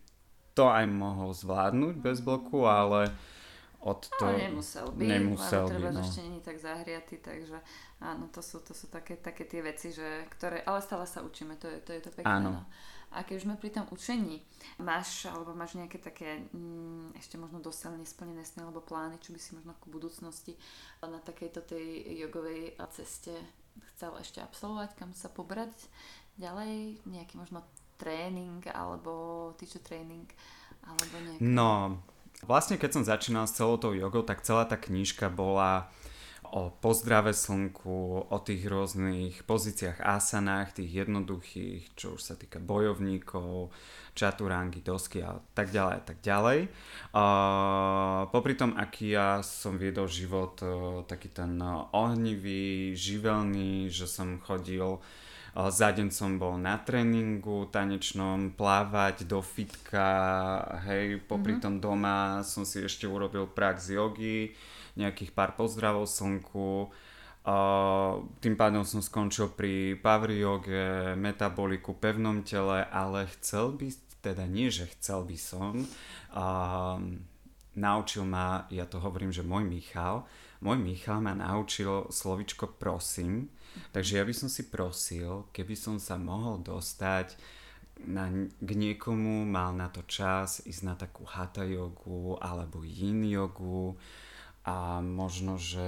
to 0.55 0.71
aj 0.71 0.87
mohol 0.87 1.35
zvládnuť 1.35 1.95
bez 1.99 2.23
bloku, 2.23 2.63
ale 2.63 3.11
od 3.85 4.01
to... 4.17 4.25
Ale 4.25 4.49
nemusel 4.49 4.89
by, 4.97 5.05
nemusel 5.05 5.69
ale 5.69 5.71
treba, 5.77 5.89
by, 5.93 5.95
no. 5.95 6.01
ešte 6.01 6.21
není 6.25 6.41
tak 6.41 6.57
zahriatý, 6.57 7.21
takže 7.21 7.61
áno, 8.01 8.33
to 8.33 8.41
sú, 8.41 8.65
to 8.65 8.73
sú 8.73 8.89
také, 8.89 9.21
také 9.21 9.45
tie 9.45 9.61
veci, 9.61 9.93
že, 9.93 10.25
ktoré, 10.33 10.65
ale 10.65 10.81
stále 10.81 11.05
sa 11.05 11.21
učíme, 11.21 11.61
to 11.61 11.69
je 11.69 11.79
to, 11.85 11.91
je 11.93 12.03
to 12.03 12.11
pekné. 12.17 12.33
Áno. 12.33 12.51
No. 12.57 12.63
A 13.15 13.23
keď 13.23 13.39
už 13.39 13.47
sme 13.47 13.61
pri 13.61 13.71
tom 13.71 13.87
učení, 13.95 14.43
máš, 14.83 15.31
alebo 15.31 15.55
máš 15.55 15.79
nejaké 15.79 16.03
také 16.03 16.51
mm, 16.51 17.15
ešte 17.15 17.39
možno 17.39 17.63
dosiaľ 17.63 18.01
nesplnené 18.03 18.43
sny 18.43 18.67
alebo 18.67 18.83
plány, 18.83 19.23
čo 19.23 19.31
by 19.31 19.39
si 19.39 19.55
možno 19.55 19.71
v 19.87 19.93
budúcnosti 19.95 20.59
na 20.99 21.23
takejto 21.23 21.63
tej 21.63 22.11
jogovej 22.27 22.75
ceste 22.91 23.31
chcel 23.95 24.19
ešte 24.19 24.43
absolvovať, 24.43 24.99
kam 24.99 25.15
sa 25.15 25.31
pobrať 25.31 25.71
ďalej, 26.43 27.07
nejaký 27.07 27.39
možno 27.39 27.63
tréning 27.95 28.67
alebo 28.75 29.55
teacher 29.55 29.79
training 29.79 30.27
alebo 30.83 31.15
nejaké... 31.23 31.43
No, 31.43 32.03
vlastne 32.43 32.75
keď 32.75 32.91
som 32.91 33.05
začínal 33.07 33.47
s 33.47 33.55
celou 33.55 33.79
tou 33.79 33.95
jogou, 33.95 34.27
tak 34.27 34.43
celá 34.43 34.67
tá 34.67 34.75
knižka 34.75 35.31
bola 35.31 35.87
o 36.55 36.71
pozdrave 36.71 37.35
slnku, 37.35 38.31
o 38.31 38.39
tých 38.39 38.71
rôznych 38.71 39.43
pozíciách 39.43 39.99
asanách, 39.99 40.79
tých 40.79 41.03
jednoduchých, 41.03 41.99
čo 41.99 42.15
už 42.15 42.23
sa 42.23 42.39
týka 42.39 42.63
bojovníkov, 42.63 43.75
čaturangy, 44.15 44.79
dosky 44.79 45.19
a 45.27 45.43
tak 45.57 45.75
ďalej 45.75 45.95
a 45.99 46.03
tak 46.07 46.19
ďalej. 46.23 46.59
Uh, 47.11 48.31
popri 48.31 48.55
tom, 48.55 48.79
aký 48.79 49.19
ja 49.19 49.43
som 49.43 49.75
viedol 49.75 50.07
život 50.07 50.55
uh, 50.63 51.03
taký 51.11 51.35
ten 51.35 51.59
uh, 51.59 51.91
ohnivý, 51.91 52.95
živelný, 52.95 53.91
že 53.91 54.07
som 54.07 54.39
chodil 54.39 55.03
za 55.55 55.95
deň 55.95 56.11
som 56.11 56.35
bol 56.35 56.59
na 56.59 56.83
tréningu 56.83 57.71
tanečnom, 57.71 58.59
plávať 58.59 59.23
do 59.31 59.39
fitka, 59.39 60.03
hej, 60.91 61.23
popri 61.31 61.55
mm-hmm. 61.55 61.63
tom 61.63 61.75
doma 61.79 62.43
som 62.43 62.67
si 62.67 62.83
ešte 62.83 63.07
urobil 63.07 63.47
prax 63.47 63.95
jogy, 63.95 64.51
nejakých 64.99 65.31
pár 65.31 65.55
pozdravov 65.55 66.11
slnku, 66.11 66.91
Uh, 67.45 68.25
tým 68.41 68.57
pádom 68.57 68.89
som 68.89 69.05
skončil 69.05 69.53
pri 69.53 70.01
power 70.01 70.33
yoge, 70.33 71.13
metaboliku, 71.13 71.93
pevnom 71.93 72.41
tele, 72.41 72.89
ale 72.89 73.29
chcel 73.37 73.77
by, 73.77 73.93
teda 74.25 74.49
nie, 74.49 74.73
že 74.73 74.89
chcel 74.97 75.29
by 75.29 75.37
som, 75.37 75.85
uh, 76.33 76.97
naučil 77.77 78.25
ma, 78.25 78.65
ja 78.73 78.89
to 78.89 78.97
hovorím, 78.97 79.29
že 79.29 79.45
môj 79.45 79.61
Michal, 79.69 80.25
môj 80.65 80.81
Michal 80.81 81.21
ma 81.21 81.37
naučil 81.37 82.09
slovičko 82.09 82.81
prosím, 82.81 83.53
takže 83.93 84.19
ja 84.19 84.25
by 84.25 84.35
som 84.35 84.49
si 84.51 84.67
prosil, 84.69 85.49
keby 85.51 85.75
som 85.75 85.97
sa 85.97 86.19
mohol 86.21 86.61
dostať 86.63 87.37
na, 88.07 88.27
k 88.59 88.71
niekomu, 88.75 89.47
mal 89.47 89.71
na 89.75 89.87
to 89.87 90.03
čas 90.07 90.65
ísť 90.67 90.83
na 90.83 90.95
takú 90.99 91.23
hatha 91.25 91.63
jogu 91.63 92.35
alebo 92.43 92.83
yin 92.83 93.23
jogu 93.27 93.95
a 94.67 94.99
možno, 95.05 95.61
že 95.61 95.87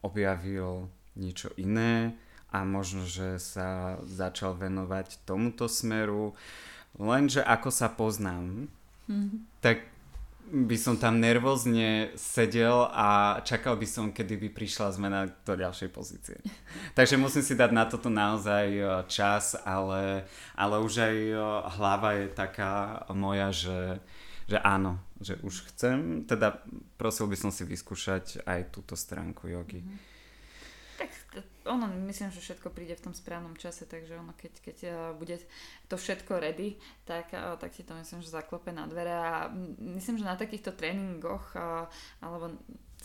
objavil 0.00 0.88
niečo 1.18 1.50
iné 1.58 2.14
a 2.54 2.62
možno, 2.62 3.04
že 3.04 3.42
sa 3.42 3.98
začal 4.06 4.54
venovať 4.54 5.26
tomuto 5.26 5.66
smeru. 5.66 6.32
Lenže 6.96 7.44
ako 7.44 7.68
sa 7.68 7.92
poznám, 7.92 8.70
mm-hmm. 9.10 9.60
tak 9.60 9.84
by 10.46 10.76
som 10.78 10.94
tam 10.94 11.18
nervózne 11.18 12.14
sedel 12.14 12.86
a 12.94 13.42
čakal 13.42 13.74
by 13.74 13.86
som, 13.86 14.14
kedy 14.14 14.38
by 14.46 14.48
prišla 14.54 14.94
zmena 14.94 15.26
do 15.26 15.54
ďalšej 15.58 15.90
pozície. 15.90 16.38
Takže 16.98 17.18
musím 17.18 17.42
si 17.42 17.58
dať 17.58 17.70
na 17.74 17.84
toto 17.90 18.06
naozaj 18.06 18.66
e, 18.70 18.82
čas, 19.10 19.58
ale, 19.66 20.22
ale 20.54 20.76
už 20.78 20.92
aj 21.02 21.16
e, 21.18 21.34
hlava 21.78 22.10
je 22.22 22.26
taká 22.30 23.02
moja, 23.10 23.50
že, 23.50 23.98
že 24.46 24.58
áno, 24.62 25.02
že 25.18 25.34
už 25.42 25.66
chcem, 25.74 26.22
teda 26.22 26.62
prosil 26.94 27.26
by 27.26 27.34
som 27.34 27.50
si 27.50 27.66
vyskúšať 27.66 28.46
aj 28.46 28.70
túto 28.70 28.94
stránku 28.94 29.50
jogy. 29.50 29.82
Mm-hmm. 29.82 29.98
Tak 30.96 31.10
ono, 31.66 31.90
myslím, 32.06 32.30
že 32.30 32.40
všetko 32.40 32.70
príde 32.70 32.94
v 32.94 33.10
tom 33.10 33.14
správnom 33.14 33.58
čase, 33.58 33.84
takže 33.86 34.18
ono, 34.18 34.32
keď, 34.38 34.52
keď 34.62 34.76
uh, 34.86 34.94
bude 35.18 35.36
to 35.90 35.96
všetko 35.98 36.38
ready, 36.38 36.78
tak, 37.04 37.34
uh, 37.34 37.58
tak 37.58 37.74
ti 37.74 37.82
to 37.82 37.94
myslím, 37.98 38.22
že 38.22 38.32
zaklope 38.32 38.72
na 38.72 38.86
dvere 38.86 39.12
a 39.12 39.50
myslím, 39.78 40.18
že 40.18 40.24
na 40.24 40.38
takýchto 40.38 40.72
tréningoch 40.72 41.54
uh, 41.58 41.90
alebo 42.22 42.56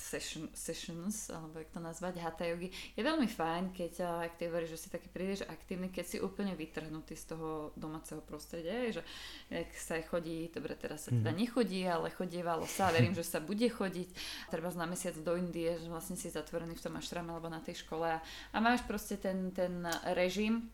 session, 0.02 0.50
sessions, 0.58 1.30
alebo 1.30 1.62
jak 1.62 1.70
to 1.70 1.80
nazvať, 1.80 2.18
hatha 2.18 2.50
yogi, 2.50 2.74
je 2.98 3.02
veľmi 3.06 3.30
fajn, 3.30 3.70
keď, 3.70 3.94
ak 4.26 4.42
ty 4.42 4.50
hovoríš, 4.50 4.74
že 4.74 4.82
si 4.82 4.88
taký 4.90 5.08
príliš 5.14 5.46
aktívny, 5.46 5.94
keď 5.94 6.06
si 6.10 6.18
úplne 6.18 6.58
vytrhnutý 6.58 7.14
z 7.14 7.38
toho 7.38 7.70
domáceho 7.78 8.20
prostredia, 8.26 8.90
že 8.90 9.06
jak 9.54 9.70
sa 9.78 10.02
chodí, 10.02 10.50
dobre, 10.50 10.74
teraz 10.74 11.06
sa 11.06 11.14
teda 11.14 11.30
mhm. 11.30 11.38
nechodí, 11.38 11.86
ale 11.86 12.10
chodievalo 12.10 12.66
sa, 12.66 12.90
verím, 12.90 13.14
že 13.14 13.22
sa 13.22 13.38
bude 13.38 13.70
chodiť, 13.70 14.10
treba 14.50 14.74
na 14.74 14.90
mesiac 14.90 15.14
do 15.22 15.38
Indie, 15.38 15.78
že 15.78 15.88
vlastne 15.88 16.18
si 16.18 16.34
zatvorený 16.34 16.74
v 16.74 16.84
tom 16.90 16.98
ašrame 16.98 17.30
alebo 17.30 17.52
na 17.52 17.62
tej 17.62 17.86
škole 17.86 18.18
a, 18.18 18.20
a 18.26 18.58
máš 18.58 18.82
proste 18.90 19.22
ten, 19.22 19.54
ten 19.54 19.86
režim, 20.18 20.66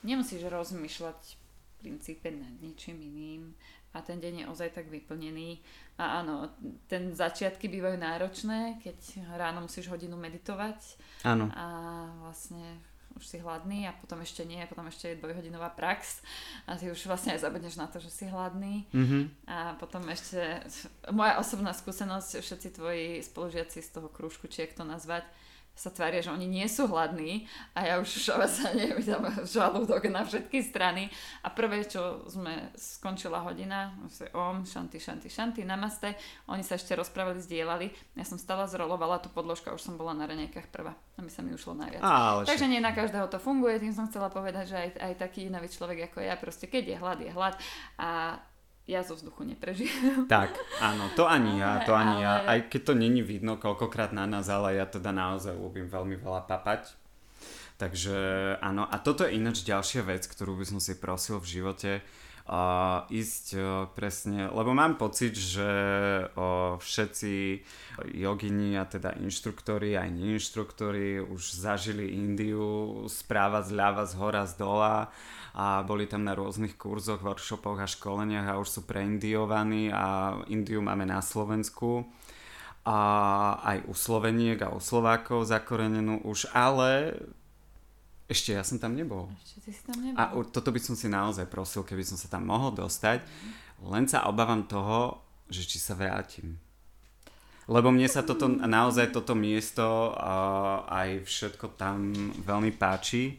nemusíš 0.00 0.48
rozmýšľať 0.48 1.20
v 1.20 1.34
princípe 1.80 2.28
nad 2.32 2.54
ničím 2.60 3.00
iným 3.00 3.52
a 3.90 3.98
ten 4.02 4.22
deň 4.22 4.34
je 4.44 4.50
ozaj 4.50 4.70
tak 4.70 4.86
vyplnený. 4.86 5.58
A 5.98 6.22
áno, 6.22 6.48
ten 6.86 7.10
začiatky 7.12 7.66
bývajú 7.66 7.98
náročné, 7.98 8.78
keď 8.80 8.98
ráno 9.36 9.66
musíš 9.66 9.90
hodinu 9.90 10.14
meditovať. 10.14 10.78
Áno. 11.26 11.50
A 11.52 11.66
vlastne 12.22 12.78
už 13.18 13.26
si 13.26 13.36
hladný 13.42 13.90
a 13.90 13.92
potom 13.92 14.22
ešte 14.22 14.46
nie, 14.46 14.62
potom 14.70 14.86
ešte 14.86 15.10
je 15.10 15.20
dvojhodinová 15.20 15.74
prax 15.74 16.22
a 16.64 16.78
ty 16.78 16.88
už 16.88 17.10
vlastne 17.10 17.34
aj 17.34 17.42
zabudneš 17.42 17.74
na 17.74 17.90
to, 17.90 17.98
že 17.98 18.10
si 18.10 18.24
hladný. 18.30 18.86
Mm-hmm. 18.94 19.22
A 19.50 19.74
potom 19.76 20.06
ešte 20.06 20.62
moja 21.10 21.42
osobná 21.42 21.74
skúsenosť, 21.74 22.38
všetci 22.38 22.68
tvoji 22.78 23.06
spolužiaci 23.26 23.82
z 23.82 23.90
toho 23.90 24.06
krúžku, 24.06 24.46
či 24.46 24.64
jak 24.64 24.78
to 24.78 24.86
nazvať, 24.86 25.26
sa 25.80 25.88
tvária, 25.88 26.20
že 26.20 26.28
oni 26.28 26.44
nie 26.44 26.68
sú 26.68 26.84
hladní 26.84 27.48
a 27.72 27.88
ja 27.88 27.94
už 27.96 28.28
sa 28.28 28.68
neviem, 28.76 29.00
žalúdok 29.48 30.12
na 30.12 30.28
všetky 30.28 30.60
strany. 30.60 31.08
A 31.40 31.48
prvé, 31.48 31.88
čo 31.88 32.28
sme 32.28 32.68
skončila 32.76 33.40
hodina, 33.40 33.96
om, 34.36 34.68
šanty, 34.68 35.00
šanty, 35.00 35.32
šanty, 35.32 35.64
namaste, 35.64 36.12
oni 36.52 36.60
sa 36.60 36.76
ešte 36.76 36.92
rozprávali, 36.92 37.40
zdieľali, 37.40 37.88
ja 38.12 38.24
som 38.28 38.36
stala, 38.36 38.68
zrolovala 38.68 39.24
tú 39.24 39.32
podložku 39.32 39.72
a 39.72 39.76
už 39.76 39.80
som 39.80 39.96
bola 39.96 40.12
na 40.12 40.28
raňajkách 40.28 40.68
prvá 40.68 40.92
a 40.92 41.18
mi 41.24 41.32
sa 41.32 41.40
mi 41.40 41.56
ušlo 41.56 41.72
najviac. 41.72 42.04
Ale 42.04 42.44
Takže 42.44 42.68
nie 42.68 42.84
na 42.84 42.92
každého 42.92 43.32
to 43.32 43.40
funguje, 43.40 43.80
tým 43.80 43.96
som 43.96 44.04
chcela 44.12 44.28
povedať, 44.28 44.68
že 44.68 44.76
aj, 44.76 44.90
aj 45.00 45.12
taký 45.16 45.48
nový 45.48 45.72
človek 45.72 46.12
ako 46.12 46.20
ja, 46.20 46.36
proste 46.36 46.68
keď 46.68 46.84
je 46.92 46.96
hlad, 47.00 47.18
je 47.24 47.32
hlad. 47.32 47.54
A 47.96 48.36
ja 48.90 49.06
zo 49.06 49.14
vzduchu 49.14 49.46
neprežijem. 49.46 50.26
Tak, 50.26 50.50
áno, 50.82 51.06
to 51.14 51.30
ani 51.30 51.62
ja, 51.62 51.78
to 51.86 51.94
ani 51.94 52.18
ale... 52.18 52.24
ja. 52.26 52.32
Aj 52.42 52.58
keď 52.66 52.90
to 52.90 52.94
není 52.98 53.22
vidno 53.22 53.54
koľkokrát 53.54 54.10
na 54.10 54.26
nás, 54.26 54.50
ale 54.50 54.74
ja 54.74 54.90
teda 54.90 55.14
naozaj 55.14 55.54
ľúbim 55.54 55.86
veľmi 55.86 56.18
veľa 56.18 56.50
papať. 56.50 56.98
Takže 57.78 58.18
áno, 58.60 58.84
a 58.84 58.96
toto 59.00 59.24
je 59.24 59.38
ináč 59.38 59.64
ďalšia 59.64 60.04
vec, 60.04 60.26
ktorú 60.28 60.58
by 60.58 60.68
som 60.68 60.82
si 60.82 60.98
prosil 60.98 61.40
v 61.40 61.48
živote 61.48 61.90
uh, 62.50 63.06
ísť 63.06 63.46
uh, 63.54 63.62
presne, 63.94 64.50
lebo 64.50 64.74
mám 64.74 64.98
pocit, 64.98 65.38
že 65.38 65.70
uh, 66.26 66.74
všetci 66.76 67.62
jogini 68.18 68.74
a 68.74 68.84
teda 68.90 69.14
inštruktori, 69.22 69.94
aj 69.94 70.10
neinštruktori 70.10 71.22
už 71.22 71.42
zažili 71.54 72.10
Indiu 72.18 73.06
správa 73.06 73.62
zľava, 73.62 74.02
z 74.10 74.12
hora, 74.18 74.42
z 74.50 74.58
dola 74.58 75.14
a 75.54 75.82
boli 75.86 76.10
tam 76.10 76.26
na 76.26 76.34
rôznych 76.34 76.74
kurzoch, 76.74 77.22
workshopoch 77.22 77.78
a 77.78 77.86
školeniach 77.86 78.54
a 78.54 78.58
už 78.58 78.68
sú 78.68 78.80
preindiovaní 78.82 79.94
a 79.94 80.34
Indiu 80.50 80.82
máme 80.82 81.06
na 81.06 81.22
Slovensku 81.22 82.06
a 82.82 82.98
aj 83.62 83.78
u 83.86 83.94
Sloveniek 83.94 84.58
a 84.64 84.72
u 84.72 84.80
Slovákov 84.80 85.46
zakorenenú 85.46 86.24
už, 86.24 86.48
ale 86.50 87.14
Ešte 88.30 88.54
ja 88.54 88.62
som 88.62 88.78
tam 88.78 88.94
nebol. 88.94 89.26
Ešte 89.42 89.58
ty 89.66 89.70
si 89.74 89.82
tam 89.82 89.98
nebol. 89.98 90.14
A 90.14 90.30
toto 90.54 90.70
by 90.70 90.78
som 90.78 90.94
si 90.94 91.10
naozaj 91.10 91.50
prosil, 91.50 91.82
keby 91.82 92.06
som 92.06 92.14
sa 92.14 92.30
tam 92.30 92.46
mohol 92.46 92.70
dostať. 92.70 93.26
Len 93.82 94.06
sa 94.06 94.30
obávam 94.30 94.62
toho, 94.70 95.18
že 95.50 95.66
či 95.66 95.82
sa 95.82 95.98
vrátim. 95.98 96.54
Lebo 97.66 97.90
mne 97.90 98.06
sa 98.06 98.22
toto, 98.22 98.46
naozaj 98.46 99.10
toto 99.10 99.34
miesto 99.34 100.14
a 100.14 100.34
aj 100.86 101.26
všetko 101.26 101.74
tam 101.74 102.14
veľmi 102.46 102.70
páči. 102.78 103.34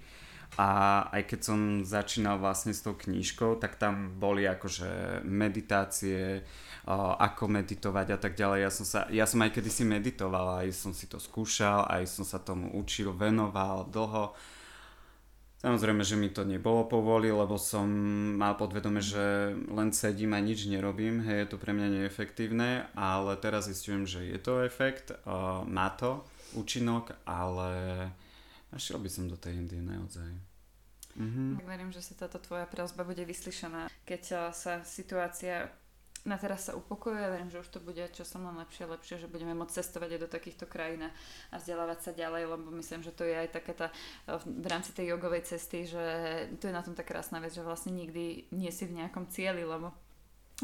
A 0.59 1.07
aj 1.15 1.31
keď 1.31 1.39
som 1.39 1.59
začínal 1.87 2.35
vlastne 2.35 2.75
s 2.75 2.83
tou 2.83 2.99
knížkou, 2.99 3.63
tak 3.63 3.79
tam 3.79 4.19
boli 4.19 4.43
akože 4.43 5.23
meditácie, 5.23 6.43
ako 6.83 7.47
meditovať 7.47 8.07
a 8.11 8.17
tak 8.19 8.35
ďalej. 8.35 8.59
Ja 8.59 8.71
som, 8.71 8.83
sa, 8.83 8.99
ja 9.07 9.23
som 9.23 9.39
aj 9.39 9.55
kedysi 9.55 9.87
meditoval, 9.87 10.59
aj 10.59 10.75
som 10.75 10.91
si 10.91 11.07
to 11.07 11.15
skúšal, 11.23 11.87
aj 11.87 12.03
som 12.11 12.27
sa 12.27 12.43
tomu 12.43 12.67
učil, 12.75 13.15
venoval 13.15 13.87
dlho 13.87 14.35
Samozrejme, 15.61 16.01
že 16.01 16.17
mi 16.17 16.33
to 16.33 16.41
nebolo 16.41 16.89
povoli, 16.89 17.29
lebo 17.29 17.53
som 17.53 17.85
mal 18.33 18.57
podvedome, 18.57 18.97
že 18.97 19.53
len 19.69 19.93
sedím 19.93 20.33
a 20.33 20.41
nič 20.41 20.65
nerobím, 20.65 21.21
hej, 21.21 21.45
je 21.45 21.49
to 21.53 21.61
pre 21.61 21.69
mňa 21.69 22.01
neefektívne, 22.01 22.89
ale 22.97 23.37
teraz 23.37 23.69
zistujem, 23.69 24.09
že 24.09 24.25
je 24.25 24.41
to 24.41 24.65
efekt, 24.65 25.13
uh, 25.13 25.61
má 25.69 25.93
to 25.93 26.25
účinok, 26.57 27.13
ale 27.29 27.69
našiel 28.73 28.97
by 28.97 29.09
som 29.13 29.29
do 29.29 29.37
tej 29.37 29.61
Indie 29.61 29.85
naozaj. 29.85 30.33
Mhm. 31.13 31.61
Tak 31.61 31.67
verím, 31.69 31.93
že 31.93 32.01
sa 32.01 32.17
táto 32.17 32.41
tvoja 32.41 32.65
prozba 32.65 33.05
bude 33.05 33.21
vyslyšaná, 33.21 33.85
keď 34.01 34.49
sa 34.57 34.81
situácia 34.81 35.69
na 36.25 36.37
teraz 36.37 36.69
sa 36.69 36.77
upokojuje, 36.77 37.33
verím, 37.33 37.49
že 37.49 37.61
už 37.61 37.69
to 37.73 37.79
bude 37.81 38.01
časom 38.13 38.45
len 38.45 38.61
lepšie 38.61 38.85
lepšie, 38.85 39.25
že 39.25 39.31
budeme 39.31 39.57
môcť 39.57 39.81
cestovať 39.81 40.17
aj 40.17 40.21
do 40.21 40.29
takýchto 40.29 40.65
krajín 40.69 41.09
a 41.49 41.55
vzdelávať 41.57 41.99
sa 42.05 42.11
ďalej, 42.13 42.43
lebo 42.45 42.69
myslím, 42.77 43.01
že 43.01 43.15
to 43.15 43.25
je 43.25 43.33
aj 43.33 43.49
taká 43.49 43.73
tá 43.73 43.87
v 44.45 44.67
rámci 44.69 44.93
tej 44.93 45.17
jogovej 45.17 45.49
cesty, 45.49 45.89
že 45.89 46.03
to 46.61 46.69
je 46.69 46.77
na 46.77 46.85
tom 46.85 46.93
tá 46.93 47.01
krásna 47.01 47.41
vec, 47.41 47.57
že 47.57 47.65
vlastne 47.65 47.93
nikdy 47.97 48.53
nie 48.53 48.69
si 48.69 48.85
v 48.85 49.01
nejakom 49.01 49.25
cieli, 49.33 49.65
lebo 49.65 49.89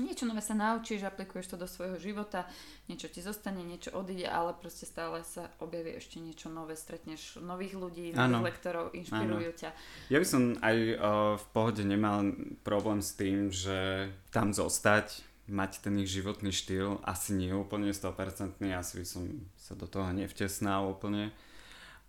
niečo 0.02 0.30
nové 0.30 0.46
sa 0.46 0.54
naučíš, 0.54 1.06
aplikuješ 1.06 1.54
to 1.54 1.58
do 1.58 1.65
svojho 1.65 1.98
života, 1.98 2.46
niečo 2.86 3.10
ti 3.10 3.26
zostane, 3.26 3.65
niečo 3.65 3.93
odíde, 3.98 4.30
ale 4.30 4.54
proste 4.54 4.86
stále 4.86 5.26
sa 5.26 5.50
objaví 5.58 5.98
ešte 5.98 6.22
niečo 6.22 6.54
nové, 6.54 6.78
stretneš 6.78 7.41
nových 7.41 7.74
ľudí, 7.74 8.13
nových 8.13 8.22
ano. 8.22 8.46
lektorov, 8.46 8.86
inšpirujú 8.93 9.50
ano. 9.54 9.60
ťa. 9.60 9.70
Ja 10.13 10.17
by 10.22 10.28
som 10.28 10.41
aj 10.62 10.78
uh, 10.78 10.98
v 11.36 11.46
pohode 11.50 11.82
nemal 11.82 12.34
problém 12.62 13.02
s 13.02 13.17
tým, 13.17 13.50
že 13.50 14.10
tam 14.30 14.54
zostať, 14.54 15.27
mať 15.48 15.88
ten 15.88 15.96
ich 16.04 16.12
životný 16.12 16.52
štýl 16.52 17.00
asi 17.08 17.32
nie 17.34 17.56
úplne 17.56 17.96
100%, 17.96 18.60
asi 18.60 18.94
by 19.00 19.06
som 19.08 19.24
sa 19.56 19.74
do 19.74 19.88
toho 19.88 20.12
nevtesnal 20.12 20.92
úplne, 20.92 21.32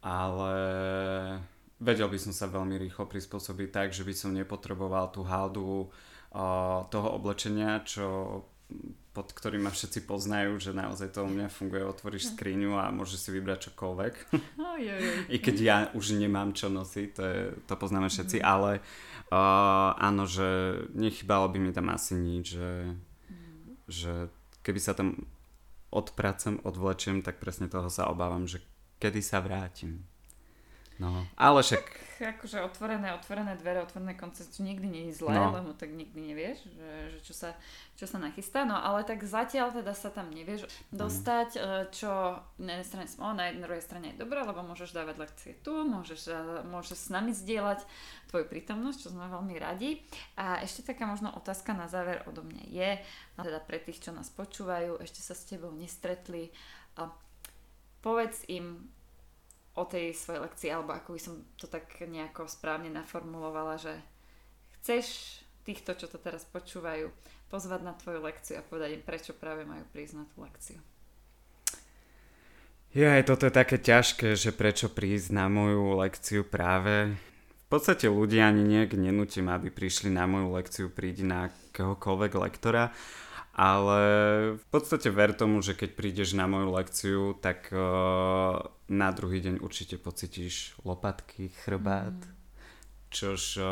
ale 0.02 0.54
vedel 1.78 2.10
by 2.10 2.18
som 2.18 2.34
sa 2.34 2.50
veľmi 2.50 2.78
rýchlo 2.78 3.06
prispôsobiť 3.06 3.68
tak, 3.70 3.88
že 3.94 4.02
by 4.02 4.14
som 4.14 4.34
nepotreboval 4.34 5.14
tú 5.14 5.22
haldu 5.22 5.86
uh, 5.86 6.84
toho 6.90 7.08
oblečenia, 7.14 7.82
čo 7.86 8.42
pod 9.16 9.34
ktorým 9.34 9.66
ma 9.66 9.72
všetci 9.74 10.06
poznajú, 10.06 10.62
že 10.62 10.76
naozaj 10.76 11.10
to 11.10 11.26
u 11.26 11.30
mňa 11.32 11.50
funguje, 11.50 11.82
otvoríš 11.82 12.38
skriňu 12.38 12.78
a 12.78 12.92
môžeš 12.94 13.18
si 13.26 13.30
vybrať 13.34 13.72
čokoľvek. 13.72 14.14
I 15.34 15.36
keď 15.42 15.56
ja 15.58 15.76
už 15.96 16.14
nemám 16.14 16.54
čo 16.54 16.70
nosiť, 16.70 17.08
to, 17.16 17.22
je, 17.26 17.40
to 17.66 17.74
poznáme 17.74 18.06
všetci, 18.06 18.38
mm. 18.38 18.46
ale 18.46 18.78
uh, 19.32 19.90
áno, 19.98 20.28
že 20.28 20.46
nechybalo 20.94 21.50
by 21.50 21.58
mi 21.58 21.70
tam 21.74 21.90
asi 21.90 22.14
nič, 22.14 22.60
že 22.60 22.94
že 23.88 24.28
keby 24.62 24.78
sa 24.78 24.92
tam 24.92 25.26
odpracem, 25.88 26.60
odvlečem, 26.62 27.24
tak 27.24 27.40
presne 27.40 27.66
toho 27.72 27.88
sa 27.88 28.12
obávam, 28.12 28.44
že 28.44 28.60
kedy 29.00 29.24
sa 29.24 29.40
vrátim. 29.40 30.04
No, 30.98 31.22
ale 31.38 31.62
však... 31.62 31.86
Tak, 32.18 32.42
akože 32.42 32.66
otvorené, 32.66 33.14
otvorené 33.14 33.54
dvere, 33.54 33.86
otvorené 33.86 34.18
koncepty 34.18 34.66
nikdy 34.66 34.86
nie 34.90 35.04
je 35.08 35.22
zlé, 35.22 35.38
no. 35.38 35.54
lebo 35.54 35.70
tak 35.70 35.94
nikdy 35.94 36.34
nevieš, 36.34 36.66
že, 36.66 36.90
že 37.14 37.18
čo, 37.22 37.34
sa, 37.38 37.50
čo 37.94 38.10
sa 38.10 38.18
nachystá. 38.18 38.66
No 38.66 38.74
ale 38.74 39.06
tak 39.06 39.22
zatiaľ 39.22 39.70
teda 39.70 39.94
sa 39.94 40.10
tam 40.10 40.26
nevieš 40.34 40.66
dostať, 40.90 41.54
mm. 41.54 41.62
čo 41.94 42.42
na 42.58 42.70
jednej 42.74 42.88
strane 42.90 43.06
smo, 43.06 43.30
na 43.30 43.46
jednej 43.46 43.62
druhej 43.62 43.84
strane 43.86 44.06
je 44.10 44.18
dobré, 44.18 44.42
lebo 44.42 44.66
môžeš 44.66 44.90
dávať 44.90 45.16
lekcie 45.22 45.52
tu, 45.62 45.86
môžeš, 45.86 46.20
e, 46.34 46.42
môžeš 46.66 46.98
s 46.98 47.08
nami 47.14 47.30
zdieľať 47.30 47.86
tvoju 48.34 48.50
prítomnosť, 48.50 48.98
čo 48.98 49.08
sme 49.14 49.30
veľmi 49.30 49.54
radi. 49.54 50.02
A 50.34 50.58
ešte 50.66 50.82
taká 50.82 51.06
možno 51.06 51.30
otázka 51.30 51.78
na 51.78 51.86
záver 51.86 52.26
odo 52.26 52.42
mňa 52.42 52.64
je, 52.66 52.90
teda 53.38 53.62
pre 53.62 53.78
tých, 53.78 54.02
čo 54.02 54.10
nás 54.10 54.26
počúvajú, 54.34 54.98
ešte 54.98 55.22
sa 55.22 55.38
s 55.38 55.46
tebou 55.46 55.70
nestretli, 55.70 56.50
a 56.98 57.14
povedz 58.02 58.42
im, 58.50 58.90
o 59.78 59.86
tej 59.86 60.10
svojej 60.10 60.42
lekcii, 60.42 60.68
alebo 60.74 60.90
ako 60.98 61.14
by 61.14 61.20
som 61.22 61.34
to 61.54 61.70
tak 61.70 61.86
nejako 62.02 62.50
správne 62.50 62.90
naformulovala, 62.90 63.78
že 63.78 63.94
chceš 64.80 65.38
týchto, 65.62 65.94
čo 65.94 66.10
to 66.10 66.18
teraz 66.18 66.42
počúvajú, 66.50 67.12
pozvať 67.46 67.80
na 67.86 67.94
tvoju 67.94 68.20
lekciu 68.26 68.58
a 68.58 68.66
povedať 68.66 68.98
im, 68.98 69.02
prečo 69.06 69.32
práve 69.32 69.62
majú 69.62 69.86
prísť 69.94 70.14
na 70.18 70.24
tú 70.26 70.42
lekciu. 70.42 70.78
Ja, 72.96 73.20
toto 73.20 73.44
je 73.46 73.52
také 73.52 73.76
ťažké, 73.76 74.32
že 74.32 74.48
prečo 74.48 74.88
prísť 74.88 75.28
na 75.36 75.46
moju 75.52 76.00
lekciu 76.00 76.40
práve. 76.40 77.12
V 77.68 77.76
podstate 77.76 78.08
ľudia 78.08 78.48
ani 78.48 78.64
nejak 78.64 78.96
nenútim, 78.96 79.44
aby 79.52 79.68
prišli 79.68 80.08
na 80.08 80.24
moju 80.24 80.56
lekciu, 80.56 80.86
prídi 80.88 81.20
na 81.20 81.52
akéhokoľvek 81.52 82.32
lektora, 82.40 82.88
ale 83.58 84.00
v 84.54 84.66
podstate 84.70 85.10
ver 85.10 85.34
tomu, 85.34 85.58
že 85.66 85.74
keď 85.74 85.98
prídeš 85.98 86.38
na 86.38 86.46
moju 86.46 86.70
lekciu, 86.70 87.34
tak 87.42 87.74
uh, 87.74 88.62
na 88.86 89.10
druhý 89.10 89.42
deň 89.42 89.58
určite 89.58 89.98
pocítiš 89.98 90.78
lopatky, 90.86 91.50
chrbát. 91.66 92.14
Mm. 92.14 92.38
Čož 93.10 93.58
uh, 93.58 93.66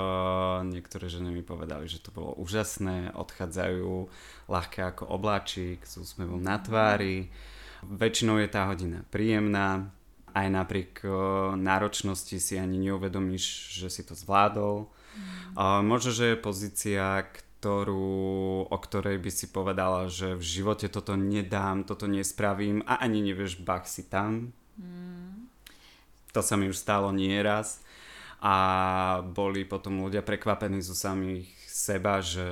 niektoré 0.66 1.06
ženy 1.06 1.30
mi 1.30 1.46
povedali, 1.46 1.86
že 1.86 2.02
to 2.02 2.10
bolo 2.10 2.34
úžasné, 2.34 3.14
odchádzajú 3.14 4.10
ľahké 4.50 4.82
ako 4.90 5.06
obláčik, 5.06 5.86
s 5.86 6.02
úsmevom 6.02 6.42
na 6.42 6.58
tvári. 6.58 7.30
Väčšinou 7.86 8.42
je 8.42 8.50
tá 8.50 8.66
hodina 8.66 9.06
príjemná, 9.14 9.94
aj 10.34 10.46
napriek 10.50 11.06
uh, 11.06 11.54
náročnosti 11.54 12.42
si 12.42 12.58
ani 12.58 12.90
neuvedomíš, 12.90 13.78
že 13.78 13.86
si 13.86 14.02
to 14.02 14.18
zvládol. 14.18 14.90
Mm. 14.90 15.22
Uh, 15.54 15.78
možno, 15.78 16.10
že 16.10 16.34
je 16.34 16.42
pozícia, 16.42 17.22
ktorú, 17.66 18.70
o 18.70 18.78
ktorej 18.78 19.18
by 19.18 19.30
si 19.34 19.50
povedala, 19.50 20.06
že 20.06 20.38
v 20.38 20.44
živote 20.62 20.86
toto 20.86 21.18
nedám, 21.18 21.82
toto 21.82 22.06
nespravím 22.06 22.86
a 22.86 23.02
ani 23.02 23.26
nevieš, 23.26 23.58
bach 23.58 23.90
si 23.90 24.06
tam. 24.06 24.54
Mm. 24.78 25.50
To 26.30 26.46
sa 26.46 26.54
mi 26.54 26.70
už 26.70 26.78
stalo 26.78 27.10
nieraz 27.10 27.82
a 28.38 28.54
boli 29.18 29.66
potom 29.66 29.98
ľudia 30.06 30.22
prekvapení 30.22 30.78
zo 30.78 30.94
samých 30.94 31.50
seba, 31.66 32.22
že 32.22 32.46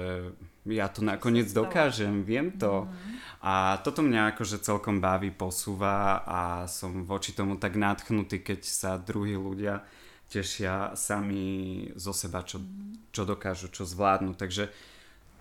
ja 0.66 0.90
to 0.90 1.06
nakoniec 1.06 1.46
dokážem, 1.54 2.26
viem 2.26 2.50
to. 2.50 2.90
Mm. 2.90 3.14
A 3.46 3.78
toto 3.86 4.02
mňa 4.02 4.34
akože 4.34 4.66
celkom 4.66 4.98
baví, 4.98 5.30
posúva 5.30 6.26
a 6.26 6.66
som 6.66 7.06
voči 7.06 7.30
tomu 7.38 7.54
tak 7.54 7.78
nadchnutý, 7.78 8.42
keď 8.42 8.66
sa 8.66 8.98
druhí 8.98 9.38
ľudia 9.38 9.86
tešia 10.26 10.98
sami 10.98 11.86
zo 11.94 12.10
seba, 12.10 12.42
čo, 12.42 12.58
mm. 12.58 13.14
čo 13.14 13.22
dokážu, 13.22 13.70
čo 13.70 13.86
zvládnu. 13.86 14.34
Takže 14.34 14.93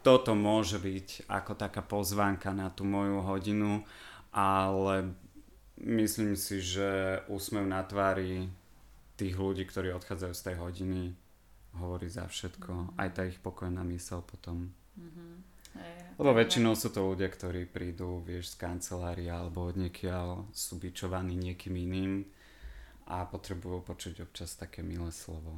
toto 0.04 0.36
môže 0.36 0.78
byť 0.78 1.32
ako 1.32 1.56
taká 1.56 1.80
pozvánka 1.80 2.52
na 2.52 2.68
tú 2.68 2.84
moju 2.84 3.24
hodinu, 3.24 3.88
ale 4.36 5.16
myslím 5.80 6.36
si, 6.36 6.60
že 6.60 7.22
úsmev 7.32 7.64
na 7.64 7.82
tvári 7.88 8.52
tých 9.16 9.36
ľudí, 9.40 9.64
ktorí 9.64 9.96
odchádzajú 9.96 10.34
z 10.36 10.46
tej 10.46 10.56
hodiny, 10.60 11.02
hovorí 11.80 12.12
za 12.12 12.28
všetko. 12.28 12.72
Mm-hmm. 12.72 13.00
Aj 13.00 13.10
tá 13.16 13.22
ich 13.26 13.40
pokojná 13.40 13.82
mysel 13.88 14.22
potom. 14.22 14.70
Mm-hmm. 15.00 15.32
Lebo 16.22 16.30
väčšinou 16.38 16.78
sú 16.78 16.94
to 16.94 17.02
ľudia, 17.02 17.26
ktorí 17.26 17.66
prídu, 17.66 18.22
vieš, 18.22 18.54
z 18.54 18.62
kancelárie 18.62 19.34
alebo 19.34 19.66
od 19.66 19.82
niekiaľ 19.82 20.46
sú 20.54 20.78
bičovaní 20.78 21.34
niekým 21.34 21.74
iným 21.74 22.30
a 23.10 23.26
potrebujú 23.26 23.82
počuť 23.82 24.22
občas 24.22 24.54
také 24.54 24.86
milé 24.86 25.10
slovo. 25.10 25.58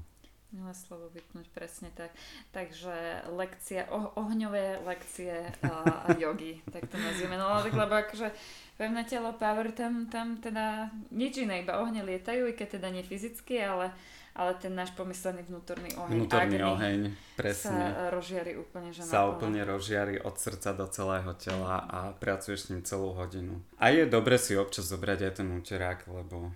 Milé 0.53 0.71
slovo 0.77 1.10
vypnúť, 1.12 1.49
presne 1.51 1.89
tak. 1.97 2.13
Takže 2.53 3.27
lekcia, 3.34 3.89
oh, 3.91 4.13
ohňové 4.15 4.79
lekcie 4.86 5.51
a, 5.65 6.05
a 6.05 6.15
jogy, 6.15 6.62
tak 6.71 6.88
to 6.88 6.95
nazvime. 6.95 7.36
No 7.36 7.60
tak 7.60 7.75
lebo 7.75 7.91
akože 7.91 8.31
pevné 8.77 9.03
telo, 9.03 9.36
power, 9.36 9.73
tam, 9.75 10.08
tam 10.08 10.38
teda 10.39 10.93
nič 11.12 11.43
iné, 11.43 11.65
iba 11.65 11.81
ohne 11.84 12.05
lietajú, 12.08 12.47
i 12.47 12.53
keď 12.55 12.79
teda 12.79 12.88
nie 12.88 13.03
fyzicky, 13.03 13.60
ale, 13.60 13.91
ale 14.31 14.55
ten 14.55 14.71
náš 14.71 14.95
pomyslený 14.95 15.43
vnútorný 15.43 15.91
oheň. 15.99 16.23
Vnútorný 16.23 16.60
oheň, 16.63 16.99
presne. 17.36 17.75
Sa 17.75 18.15
rozžiari 18.15 18.55
úplne, 18.55 18.95
že 18.95 19.03
Sa 19.03 19.27
naplno. 19.27 19.31
úplne 19.36 19.62
rozžiari 19.67 20.15
od 20.23 20.36
srdca 20.39 20.71
do 20.71 20.88
celého 20.88 21.31
tela 21.36 21.84
a 21.84 21.99
pracuješ 22.15 22.60
s 22.63 22.69
ním 22.71 22.79
celú 22.88 23.12
hodinu. 23.12 23.60
A 23.75 23.91
je 23.91 24.08
dobre 24.08 24.39
si 24.39 24.55
občas 24.55 24.88
zobrať 24.88 25.19
aj 25.27 25.34
ten 25.43 25.47
úterák, 25.51 26.08
lebo 26.08 26.55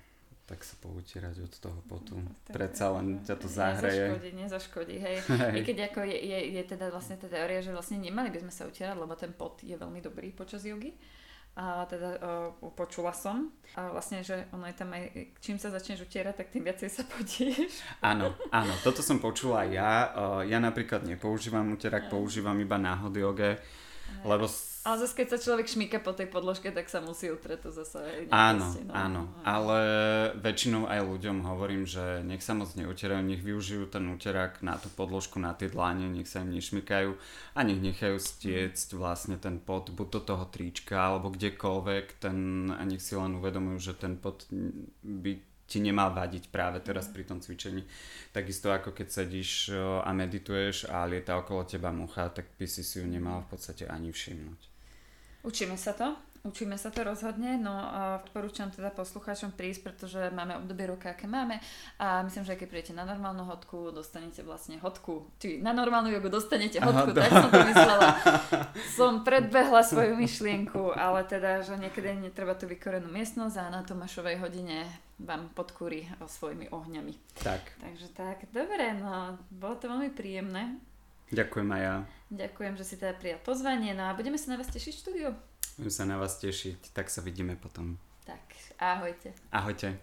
tak 0.49 0.65
sa 0.65 0.73
poutierať 0.81 1.45
od 1.45 1.53
toho 1.61 1.79
potu. 1.85 2.17
No, 2.17 2.33
Predsa 2.49 2.89
len 2.97 3.21
ťa 3.21 3.35
to 3.37 3.45
zahreje. 3.45 4.05
Nezaškodí, 4.09 4.29
nezaškodí, 4.33 4.95
hej. 4.97 5.17
hej. 5.45 5.53
I 5.53 5.59
keď 5.61 5.93
ako 5.93 6.09
je, 6.09 6.17
je, 6.17 6.39
je 6.57 6.63
teda 6.65 6.89
vlastne 6.89 7.21
tá 7.21 7.29
teória, 7.29 7.61
že 7.61 7.69
vlastne 7.69 8.01
nemali 8.01 8.33
by 8.33 8.41
sme 8.41 8.49
sa 8.49 8.65
utierať, 8.65 8.97
lebo 8.97 9.13
ten 9.13 9.29
pot 9.37 9.61
je 9.61 9.77
veľmi 9.77 10.01
dobrý 10.01 10.33
počas 10.33 10.65
jogy. 10.65 10.97
a 11.53 11.85
teda 11.85 12.17
uh, 12.17 12.73
počula 12.73 13.13
som. 13.13 13.53
A 13.77 13.93
vlastne, 13.93 14.25
že 14.25 14.49
ono 14.49 14.65
je 14.65 14.73
tam 14.73 14.89
aj, 14.89 15.37
čím 15.37 15.61
sa 15.61 15.69
začneš 15.69 16.09
utierať, 16.09 16.33
tak 16.41 16.49
tým 16.49 16.65
viacej 16.65 16.89
sa 16.89 17.05
podieš. 17.05 17.85
Áno, 18.09 18.33
áno, 18.49 18.73
toto 18.81 19.05
som 19.05 19.21
počula 19.21 19.69
ja. 19.69 20.09
Uh, 20.17 20.41
ja 20.49 20.57
napríklad 20.57 21.05
nepoužívam 21.05 21.69
uterak, 21.77 22.09
používam 22.09 22.57
iba 22.57 22.81
na 22.81 22.97
hot 22.97 23.13
yoga, 23.13 23.61
lebo 24.25 24.49
ale 24.89 25.05
zase 25.05 25.13
keď 25.13 25.27
sa 25.29 25.37
človek 25.37 25.69
šmíka 25.69 26.01
po 26.01 26.17
tej 26.17 26.25
podložke, 26.33 26.73
tak 26.73 26.89
sa 26.89 26.97
musí 26.97 27.29
utrieť 27.29 27.69
to 27.69 27.69
zase 27.69 28.25
Áno, 28.33 28.65
no. 28.73 28.89
áno, 28.89 29.21
ale 29.45 29.79
väčšinou 30.41 30.89
aj 30.89 31.05
ľuďom 31.05 31.45
hovorím, 31.45 31.85
že 31.85 32.25
nech 32.25 32.41
sa 32.41 32.57
moc 32.57 32.73
neutierajú, 32.73 33.21
nech 33.21 33.45
využijú 33.45 33.85
ten 33.85 34.09
úterák 34.09 34.65
na 34.65 34.81
tú 34.81 34.89
podložku, 34.89 35.37
na 35.37 35.53
tie 35.53 35.69
dláne, 35.69 36.09
nech 36.09 36.25
sa 36.25 36.41
im 36.41 36.57
nešmikajú 36.57 37.13
a 37.53 37.59
nech 37.61 37.77
nechajú 37.77 38.17
stiecť 38.17 38.97
vlastne 38.97 39.37
ten 39.37 39.61
pot 39.61 39.93
buď 39.93 40.07
do 40.17 40.21
toho 40.33 40.45
trička 40.49 40.97
alebo 40.97 41.29
kdekoľvek 41.29 42.17
ten, 42.17 42.69
a 42.73 42.81
nech 42.81 43.05
si 43.05 43.13
len 43.13 43.37
uvedomujú, 43.37 43.77
že 43.77 43.93
ten 43.93 44.17
pot 44.17 44.49
by 45.05 45.49
ti 45.69 45.77
nemá 45.77 46.09
vadiť 46.09 46.49
práve 46.49 46.81
teraz 46.81 47.07
mhm. 47.07 47.13
pri 47.13 47.23
tom 47.29 47.37
cvičení. 47.37 47.85
Takisto 48.33 48.73
ako 48.73 48.89
keď 48.89 49.07
sedíš 49.13 49.69
a 49.77 50.09
medituješ 50.09 50.89
a 50.89 51.05
lieta 51.05 51.37
okolo 51.37 51.61
teba 51.69 51.93
mucha, 51.93 52.25
tak 52.33 52.49
by 52.57 52.65
si 52.65 52.81
si 52.81 52.97
ju 52.97 53.05
nemal 53.05 53.45
v 53.45 53.53
podstate 53.53 53.85
ani 53.85 54.09
všimnúť. 54.09 54.68
Učíme 55.43 55.79
sa 55.79 55.95
to. 55.95 56.15
Učíme 56.39 56.79
sa 56.79 56.87
to 56.87 57.03
rozhodne, 57.03 57.59
no 57.59 57.75
a 57.75 58.23
odporúčam 58.23 58.71
teda 58.71 58.95
poslucháčom 58.95 59.51
prísť, 59.51 59.91
pretože 59.91 60.31
máme 60.31 60.55
obdobie 60.55 60.87
roka, 60.87 61.11
aké 61.11 61.27
máme 61.27 61.59
a 61.99 62.23
myslím, 62.23 62.47
že 62.47 62.55
keď 62.55 62.67
prídete 62.71 62.93
na 62.95 63.03
normálnu 63.03 63.43
hodku, 63.43 63.91
dostanete 63.91 64.39
vlastne 64.47 64.79
hodku, 64.79 65.27
či 65.35 65.59
na 65.59 65.75
normálnu 65.75 66.07
jogu 66.07 66.31
dostanete 66.31 66.79
hodku, 66.79 67.11
Aha, 67.11 67.19
tak 67.19 67.31
som 67.35 67.49
to 67.51 67.59
myslela. 67.59 68.09
som 68.95 69.11
predbehla 69.27 69.83
svoju 69.83 70.15
myšlienku, 70.15 70.95
ale 70.95 71.27
teda, 71.27 71.59
že 71.59 71.75
niekedy 71.75 72.31
netreba 72.31 72.55
tú 72.55 72.71
vykorenú 72.71 73.11
miestnosť 73.11 73.55
a 73.59 73.75
na 73.75 73.83
Tomášovej 73.83 74.39
hodine 74.39 74.87
vám 75.19 75.51
podkúri 75.51 76.07
svojimi 76.23 76.71
ohňami. 76.71 77.19
Tak. 77.43 77.83
Takže 77.83 78.07
tak, 78.15 78.47
dobre, 78.55 78.95
no 78.95 79.35
bolo 79.51 79.75
to 79.75 79.91
veľmi 79.91 80.15
príjemné. 80.15 80.79
Ďakujem 81.29 81.69
aj 81.69 81.81
ja. 81.81 81.95
Ďakujem, 82.33 82.73
že 82.77 82.85
si 82.85 82.95
teda 82.97 83.13
prijal 83.13 83.37
pozvanie, 83.45 83.93
no 83.93 84.09
a 84.09 84.17
budeme 84.17 84.37
sa 84.37 84.53
na 84.53 84.57
vás 84.57 84.69
tešiť 84.73 84.93
v 84.93 85.01
štúdiu. 85.01 85.29
Budem 85.77 85.93
sa 85.93 86.05
na 86.09 86.17
vás 86.17 86.41
tešiť, 86.41 86.89
tak 86.89 87.13
sa 87.13 87.21
vidíme 87.21 87.53
potom. 87.53 88.01
Tak, 88.25 88.41
ahojte. 88.81 89.37
Ahojte. 89.53 89.97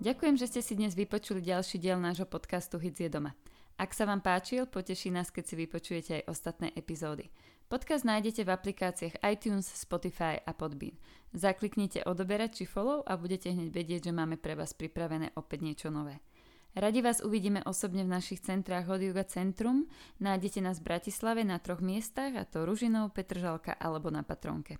Ďakujem, 0.00 0.36
že 0.40 0.48
ste 0.48 0.60
si 0.64 0.72
dnes 0.76 0.96
vypočuli 0.96 1.44
ďalší 1.44 1.76
diel 1.76 2.00
nášho 2.00 2.24
podcastu 2.24 2.80
Hits 2.80 3.04
je 3.04 3.12
doma. 3.12 3.36
Ak 3.76 3.96
sa 3.96 4.04
vám 4.04 4.20
páčil, 4.20 4.68
poteší 4.68 5.12
nás, 5.12 5.32
keď 5.32 5.44
si 5.44 5.54
vypočujete 5.56 6.10
aj 6.20 6.28
ostatné 6.28 6.68
epizódy. 6.76 7.28
Podcast 7.68 8.04
nájdete 8.04 8.44
v 8.44 8.52
aplikáciách 8.52 9.20
iTunes, 9.24 9.68
Spotify 9.68 10.40
a 10.40 10.52
Podbean. 10.52 10.96
Zakliknite 11.32 12.04
odoberať 12.04 12.60
či 12.60 12.64
follow 12.64 13.00
a 13.04 13.16
budete 13.16 13.52
hneď 13.52 13.68
vedieť, 13.72 14.00
že 14.08 14.16
máme 14.16 14.36
pre 14.36 14.52
vás 14.52 14.76
pripravené 14.76 15.32
opäť 15.36 15.64
niečo 15.64 15.88
nové. 15.88 16.20
Radi 16.70 17.02
vás 17.02 17.18
uvidíme 17.18 17.66
osobne 17.66 18.06
v 18.06 18.14
našich 18.14 18.46
centrách 18.46 18.86
Hot 18.86 19.02
Yoga 19.02 19.26
Centrum. 19.26 19.90
Nájdete 20.22 20.62
nás 20.62 20.78
v 20.78 20.94
Bratislave 20.94 21.42
na 21.42 21.58
troch 21.58 21.82
miestach, 21.82 22.30
a 22.38 22.46
to 22.46 22.62
Ružinov, 22.62 23.10
Petržalka 23.10 23.74
alebo 23.74 24.06
na 24.14 24.22
Patronke. 24.22 24.78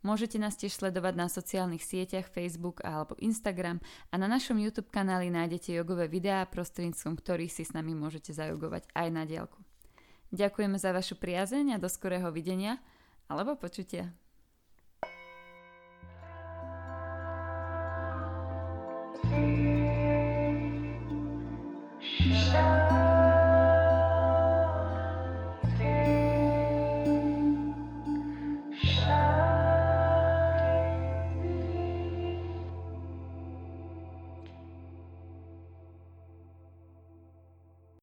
Môžete 0.00 0.40
nás 0.40 0.56
tiež 0.56 0.72
sledovať 0.72 1.12
na 1.12 1.28
sociálnych 1.28 1.84
sieťach 1.84 2.32
Facebook 2.32 2.80
alebo 2.80 3.20
Instagram 3.20 3.84
a 4.08 4.16
na 4.16 4.32
našom 4.32 4.56
YouTube 4.56 4.88
kanáli 4.88 5.28
nájdete 5.28 5.76
jogové 5.76 6.08
videá, 6.08 6.48
prostredníctvom 6.48 7.20
ktorých 7.20 7.52
si 7.52 7.68
s 7.68 7.76
nami 7.76 7.92
môžete 7.92 8.32
zajogovať 8.32 8.88
aj 8.96 9.08
na 9.12 9.28
diálku. 9.28 9.60
Ďakujeme 10.32 10.80
za 10.80 10.96
vašu 10.96 11.20
priazeň 11.20 11.76
a 11.76 11.82
do 11.82 11.92
skorého 11.92 12.32
videnia 12.32 12.80
alebo 13.28 13.60
počutia. 13.60 14.08